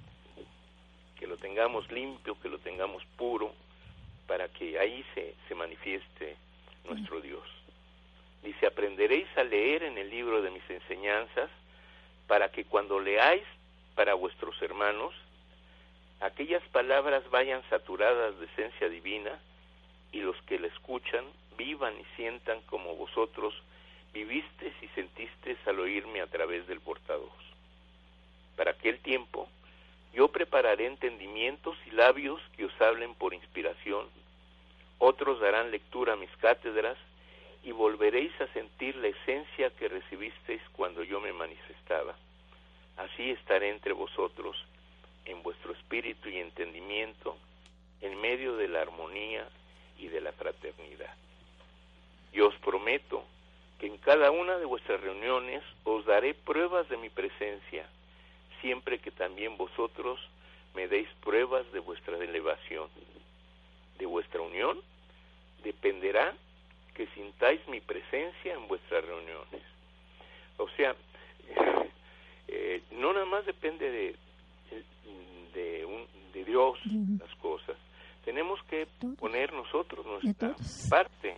[1.17, 3.53] que lo tengamos limpio, que lo tengamos puro,
[4.27, 6.35] para que ahí se, se manifieste
[6.85, 7.43] nuestro Dios.
[8.43, 11.49] Dice, aprenderéis a leer en el libro de mis enseñanzas,
[12.27, 13.43] para que cuando leáis
[13.95, 15.13] para vuestros hermanos,
[16.19, 19.39] aquellas palabras vayan saturadas de esencia divina
[20.11, 21.25] y los que la escuchan
[21.57, 23.53] vivan y sientan como vosotros
[24.13, 27.31] vivisteis y sentisteis al oírme a través del portavoz.
[28.55, 29.47] Para aquel tiempo,
[30.13, 34.07] yo prepararé entendimientos y labios que os hablen por inspiración.
[34.99, 36.97] Otros darán lectura a mis cátedras
[37.63, 42.15] y volveréis a sentir la esencia que recibisteis cuando yo me manifestaba.
[42.97, 44.55] Así estaré entre vosotros,
[45.25, 47.35] en vuestro espíritu y entendimiento,
[48.01, 49.47] en medio de la armonía
[49.97, 51.15] y de la fraternidad.
[52.33, 53.23] Yo os prometo
[53.79, 57.87] que en cada una de vuestras reuniones os daré pruebas de mi presencia,
[58.61, 60.19] siempre que también vosotros
[60.73, 62.89] me deis pruebas de vuestra elevación.
[63.99, 64.81] De vuestra unión
[65.63, 66.33] dependerá
[66.93, 69.61] que sintáis mi presencia en vuestras reuniones.
[70.57, 70.95] O sea,
[72.47, 74.15] eh, no nada más depende de,
[75.53, 76.79] de, un, de Dios
[77.19, 77.77] las cosas,
[78.25, 78.87] tenemos que
[79.19, 80.55] poner nosotros nuestra
[80.89, 81.37] parte.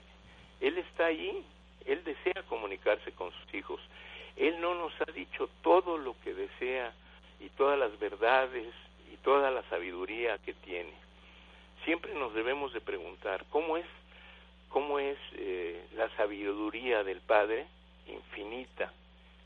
[0.62, 1.44] Él está allí,
[1.86, 3.82] Él desea comunicarse con sus hijos.
[4.36, 6.94] Él no nos ha dicho todo lo que desea
[7.40, 8.74] y todas las verdades
[9.14, 10.94] y toda la sabiduría que tiene.
[11.84, 13.86] Siempre nos debemos de preguntar cómo es
[14.70, 17.66] cómo es eh, la sabiduría del Padre
[18.08, 18.92] infinita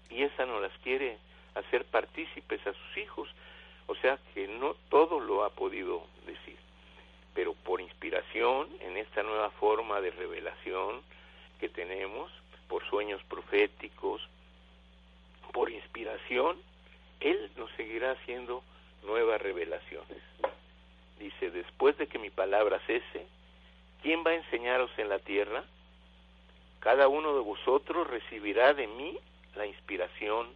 [0.09, 1.17] y esa nos las quiere
[1.53, 3.29] hacer partícipes a sus hijos,
[3.85, 6.58] o sea que no todo lo ha podido decir
[7.33, 11.01] pero por inspiración, en esta nueva forma de revelación
[11.59, 12.31] que tenemos,
[12.67, 14.21] por sueños proféticos,
[15.51, 16.57] por inspiración,
[17.19, 18.63] Él nos seguirá haciendo
[19.03, 20.17] nuevas revelaciones.
[21.19, 23.25] Dice, después de que mi palabra cese,
[24.01, 25.63] ¿quién va a enseñaros en la tierra?
[26.79, 29.17] Cada uno de vosotros recibirá de mí
[29.55, 30.47] la inspiración,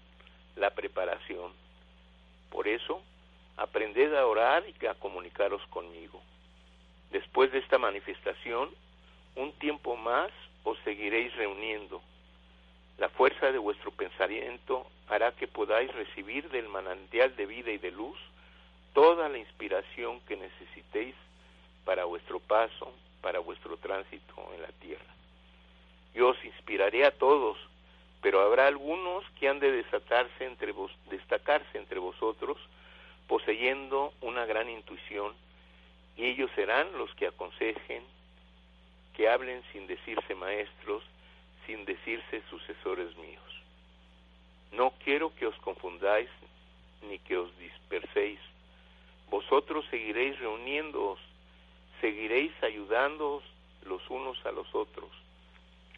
[0.55, 1.51] la preparación.
[2.49, 3.01] Por eso,
[3.57, 6.21] aprended a orar y a comunicaros conmigo.
[7.13, 8.71] Después de esta manifestación,
[9.35, 10.31] un tiempo más
[10.63, 12.01] os seguiréis reuniendo.
[12.97, 17.91] La fuerza de vuestro pensamiento hará que podáis recibir del manantial de vida y de
[17.91, 18.17] luz
[18.93, 21.13] toda la inspiración que necesitéis
[21.85, 22.91] para vuestro paso,
[23.21, 25.13] para vuestro tránsito en la tierra.
[26.15, 27.59] Yo os inspiraré a todos,
[28.23, 32.57] pero habrá algunos que han de desatarse entre vos, destacarse entre vosotros,
[33.27, 35.42] poseyendo una gran intuición
[36.17, 38.03] y ellos serán los que aconsejen,
[39.15, 41.03] que hablen sin decirse maestros,
[41.65, 43.43] sin decirse sucesores míos.
[44.71, 46.29] No quiero que os confundáis
[47.09, 48.39] ni que os disperséis.
[49.29, 51.19] Vosotros seguiréis reuniéndoos,
[52.01, 53.43] seguiréis ayudándoos
[53.85, 55.09] los unos a los otros.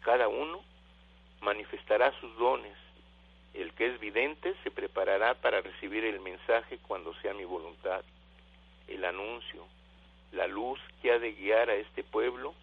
[0.02, 0.62] Cada uno
[1.40, 2.76] manifestará sus dones.
[3.54, 8.02] El que es vidente se preparará para recibir el mensaje cuando sea mi voluntad,
[10.56, 12.54] luz que ha de guiar a este pueblo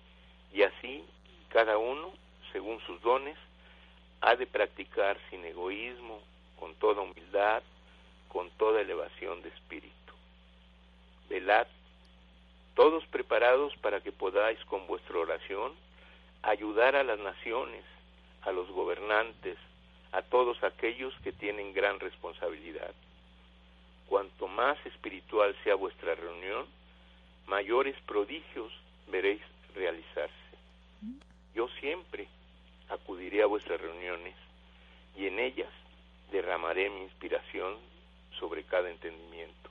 [0.51, 1.03] y así
[1.49, 2.11] cada uno,
[2.51, 3.37] según sus dones,
[4.21, 6.19] ha de practicar sin egoísmo,
[6.59, 7.61] con toda humildad,
[8.29, 10.13] con toda elevación de espíritu.
[11.29, 11.67] Velad,
[12.73, 15.73] todos preparados para que podáis con vuestra oración
[16.41, 17.83] ayudar a las naciones,
[18.41, 19.57] a los gobernantes,
[20.11, 22.93] a todos aquellos que tienen gran responsabilidad.
[24.07, 26.65] Cuanto más espiritual sea vuestra reunión,
[27.47, 28.71] mayores prodigios
[29.07, 29.41] veréis
[29.75, 30.33] realizarse.
[31.53, 32.27] Yo siempre
[32.89, 34.35] acudiré a vuestras reuniones
[35.17, 35.69] y en ellas
[36.31, 37.77] derramaré mi inspiración
[38.39, 39.69] sobre cada entendimiento.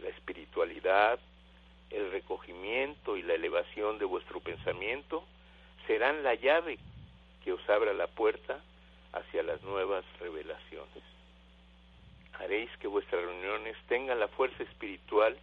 [0.00, 1.18] La espiritualidad,
[1.90, 5.24] el recogimiento y la elevación de vuestro pensamiento
[5.86, 6.78] serán la llave
[7.42, 8.60] que os abra la puerta
[9.12, 11.02] hacia las nuevas revelaciones.
[12.34, 15.36] Haréis que vuestras reuniones tengan la fuerza espiritual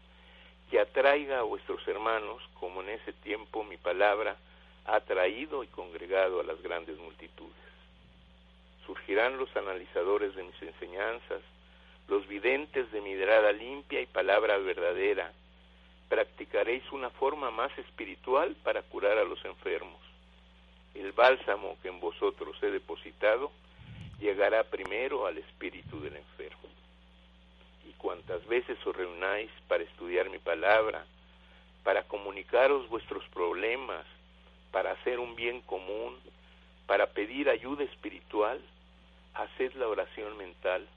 [0.71, 4.37] que atraiga a vuestros hermanos, como en ese tiempo mi palabra
[4.85, 7.51] ha atraído y congregado a las grandes multitudes.
[8.85, 11.41] Surgirán los analizadores de mis enseñanzas,
[12.07, 15.33] los videntes de mi mirada limpia y palabra verdadera.
[16.07, 19.99] Practicaréis una forma más espiritual para curar a los enfermos.
[20.95, 23.51] El bálsamo que en vosotros he depositado
[24.21, 26.70] llegará primero al espíritu del enfermo
[27.93, 31.05] cuantas veces os reunáis para estudiar mi palabra,
[31.83, 34.05] para comunicaros vuestros problemas,
[34.71, 36.15] para hacer un bien común,
[36.85, 38.61] para pedir ayuda espiritual,
[39.33, 40.87] haced la oración mental.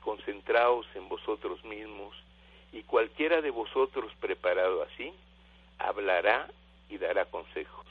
[0.00, 2.14] concentraos en vosotros mismos,
[2.72, 5.14] y cualquiera de vosotros preparado así,
[5.78, 6.50] hablará
[6.90, 7.86] y dará consejos.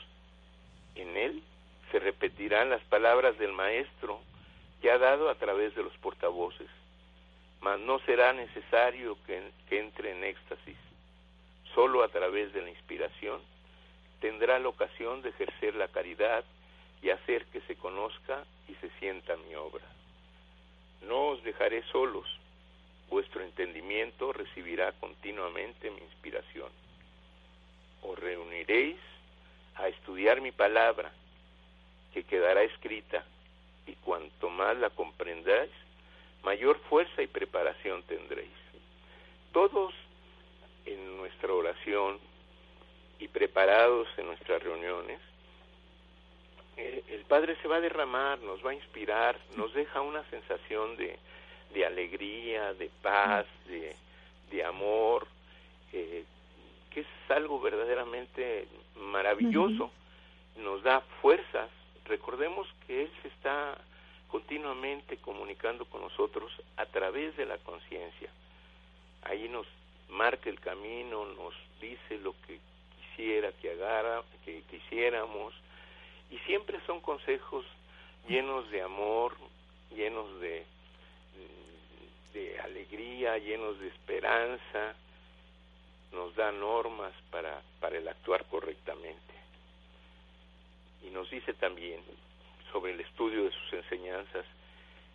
[0.94, 1.42] En él
[1.90, 4.20] se repetirán las palabras del Maestro
[4.80, 6.68] que ha dado a través de los portavoces,
[7.64, 10.76] mas no será necesario que, que entre en éxtasis.
[11.74, 13.40] Solo a través de la inspiración
[14.20, 16.44] tendrá la ocasión de ejercer la caridad
[17.00, 19.84] y hacer que se conozca y se sienta mi obra.
[21.08, 22.28] No os dejaré solos,
[23.08, 26.68] vuestro entendimiento recibirá continuamente mi inspiración.
[28.02, 28.98] Os reuniréis
[29.76, 31.10] a estudiar mi palabra,
[32.12, 33.24] que quedará escrita,
[33.86, 35.70] y cuanto más la comprendáis,
[36.44, 38.50] mayor fuerza y preparación tendréis.
[39.52, 39.94] Todos
[40.84, 42.18] en nuestra oración
[43.18, 45.20] y preparados en nuestras reuniones,
[46.76, 50.96] eh, el Padre se va a derramar, nos va a inspirar, nos deja una sensación
[50.96, 51.18] de,
[51.72, 53.94] de alegría, de paz, de,
[54.50, 55.26] de amor,
[55.92, 56.24] eh,
[56.90, 58.66] que es algo verdaderamente
[58.96, 59.90] maravilloso,
[60.56, 61.70] nos da fuerzas.
[62.04, 63.78] Recordemos que Él se está
[64.34, 68.28] continuamente comunicando con nosotros a través de la conciencia.
[69.22, 69.64] Ahí nos
[70.08, 72.58] marca el camino, nos dice lo que
[72.96, 75.54] quisiera que, hagara, que quisiéramos,
[76.32, 77.64] y siempre son consejos
[78.26, 79.36] llenos de amor,
[79.94, 80.66] llenos de,
[82.32, 84.96] de alegría, llenos de esperanza,
[86.10, 89.34] nos da normas para, para el actuar correctamente.
[91.04, 92.00] Y nos dice también
[92.74, 94.44] sobre el estudio de sus enseñanzas,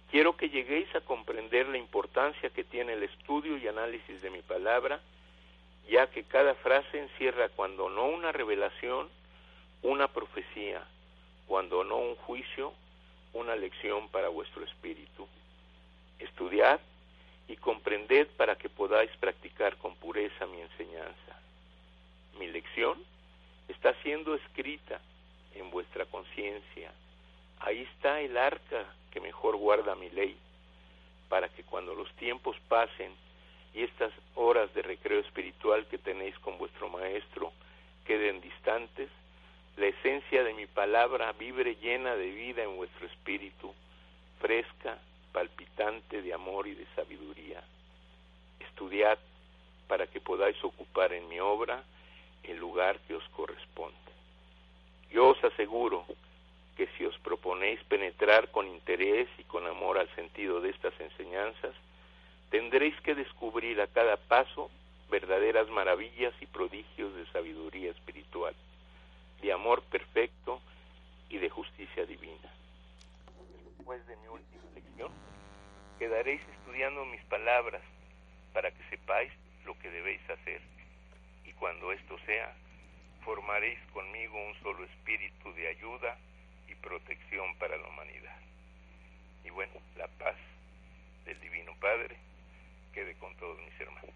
[0.09, 4.41] quiero que lleguéis a comprender la importancia que tiene el estudio y análisis de mi
[4.41, 5.01] palabra,
[5.89, 9.09] ya que cada frase encierra cuando no una revelación,
[9.81, 10.81] una profecía,
[11.47, 12.71] cuando no un juicio,
[13.33, 15.27] una lección para vuestro espíritu.
[16.19, 16.79] Estudiad
[17.49, 21.41] y comprended para que podáis practicar con pureza mi enseñanza.
[22.39, 23.03] Mi lección
[23.67, 25.01] está siendo escrita
[25.55, 26.93] en vuestra conciencia.
[27.59, 30.37] Ahí está el arca que mejor guarda mi ley,
[31.27, 33.13] para que cuando los tiempos pasen
[33.73, 37.51] y estas horas de recreo espiritual que tenéis con vuestro Maestro
[38.05, 39.09] queden distantes,
[39.77, 43.73] la esencia de mi palabra vibre llena de vida en vuestro espíritu,
[44.39, 44.97] fresca,
[45.31, 47.61] palpitante de amor y de sabiduría.
[48.59, 49.19] Estudiad
[49.87, 51.83] para que podáis ocupar en mi obra
[52.43, 53.97] el lugar que os corresponde.
[55.11, 56.05] Yo os aseguro
[56.79, 61.75] que si os proponéis penetrar con interés y con amor al sentido de estas enseñanzas,
[62.51, 64.71] tendréis que descubrir a cada paso
[65.09, 68.55] verdaderas maravillas y prodigios de sabiduría espiritual,
[69.41, 70.61] de amor perfecto
[71.27, 72.49] y de justicia divina.
[73.75, 75.11] Después de mi última lección,
[75.99, 77.81] quedaréis estudiando mis palabras
[78.53, 79.33] para que sepáis
[79.65, 80.61] lo que debéis hacer.
[81.43, 82.55] Y cuando esto sea,
[83.25, 86.17] formaréis conmigo un solo espíritu de ayuda
[86.81, 88.37] protección para la humanidad.
[89.45, 90.35] Y bueno, la paz
[91.25, 92.17] del Divino Padre
[92.93, 94.15] quede con todos mis hermanos.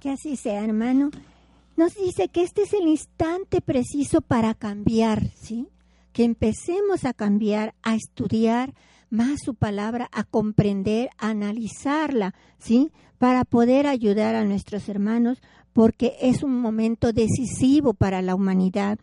[0.00, 1.10] Que así sea, hermano.
[1.76, 5.68] Nos dice que este es el instante preciso para cambiar, ¿sí?
[6.12, 8.72] Que empecemos a cambiar, a estudiar
[9.10, 12.90] más su palabra, a comprender, a analizarla, ¿sí?
[13.18, 15.42] Para poder ayudar a nuestros hermanos,
[15.72, 18.98] porque es un momento decisivo para la humanidad.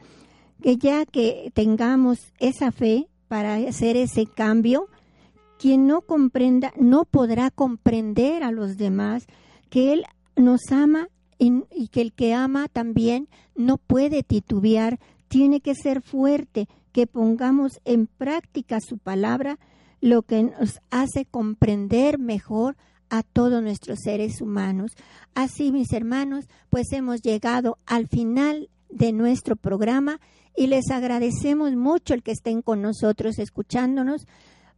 [0.64, 4.88] Que ya que tengamos esa fe para hacer ese cambio,
[5.59, 9.28] quien no comprenda no podrá comprender a los demás
[9.70, 10.05] que Él
[10.36, 16.68] nos ama y, que el que ama también no puede titubear, tiene que ser fuerte,
[16.91, 19.59] que pongamos en práctica su palabra,
[19.99, 22.78] lo que nos hace comprender mejor
[23.09, 24.93] a todos nuestros seres humanos.
[25.36, 30.20] Así, mis hermanos, pues hemos llegado al final de nuestro programa
[30.56, 34.28] y les agradecemos mucho el que estén con nosotros escuchándonos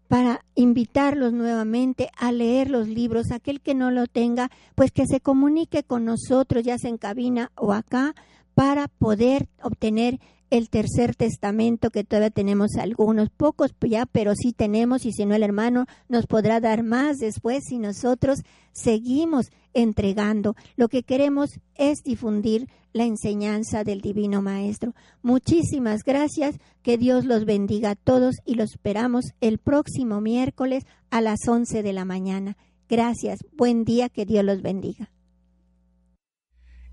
[0.07, 3.31] para invitarlos nuevamente a leer los libros.
[3.31, 7.51] Aquel que no lo tenga, pues que se comunique con nosotros, ya sea en cabina
[7.55, 8.15] o acá,
[8.53, 10.19] para poder obtener
[10.57, 15.35] el tercer testamento, que todavía tenemos algunos, pocos ya, pero sí tenemos, y si no
[15.35, 18.39] el hermano nos podrá dar más después si nosotros
[18.71, 20.55] seguimos entregando.
[20.77, 24.95] Lo que queremos es difundir la enseñanza del Divino Maestro.
[25.21, 31.19] Muchísimas gracias, que Dios los bendiga a todos y los esperamos el próximo miércoles a
[31.19, 32.55] las 11 de la mañana.
[32.87, 35.11] Gracias, buen día, que Dios los bendiga.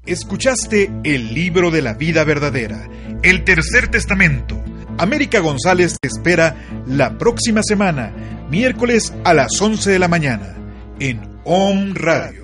[0.05, 2.89] Escuchaste el libro de la vida verdadera,
[3.23, 4.61] el tercer testamento.
[4.99, 6.57] América González te espera
[6.89, 8.13] la próxima semana,
[8.51, 10.57] miércoles a las 11 de la mañana,
[10.99, 12.42] en Om Radio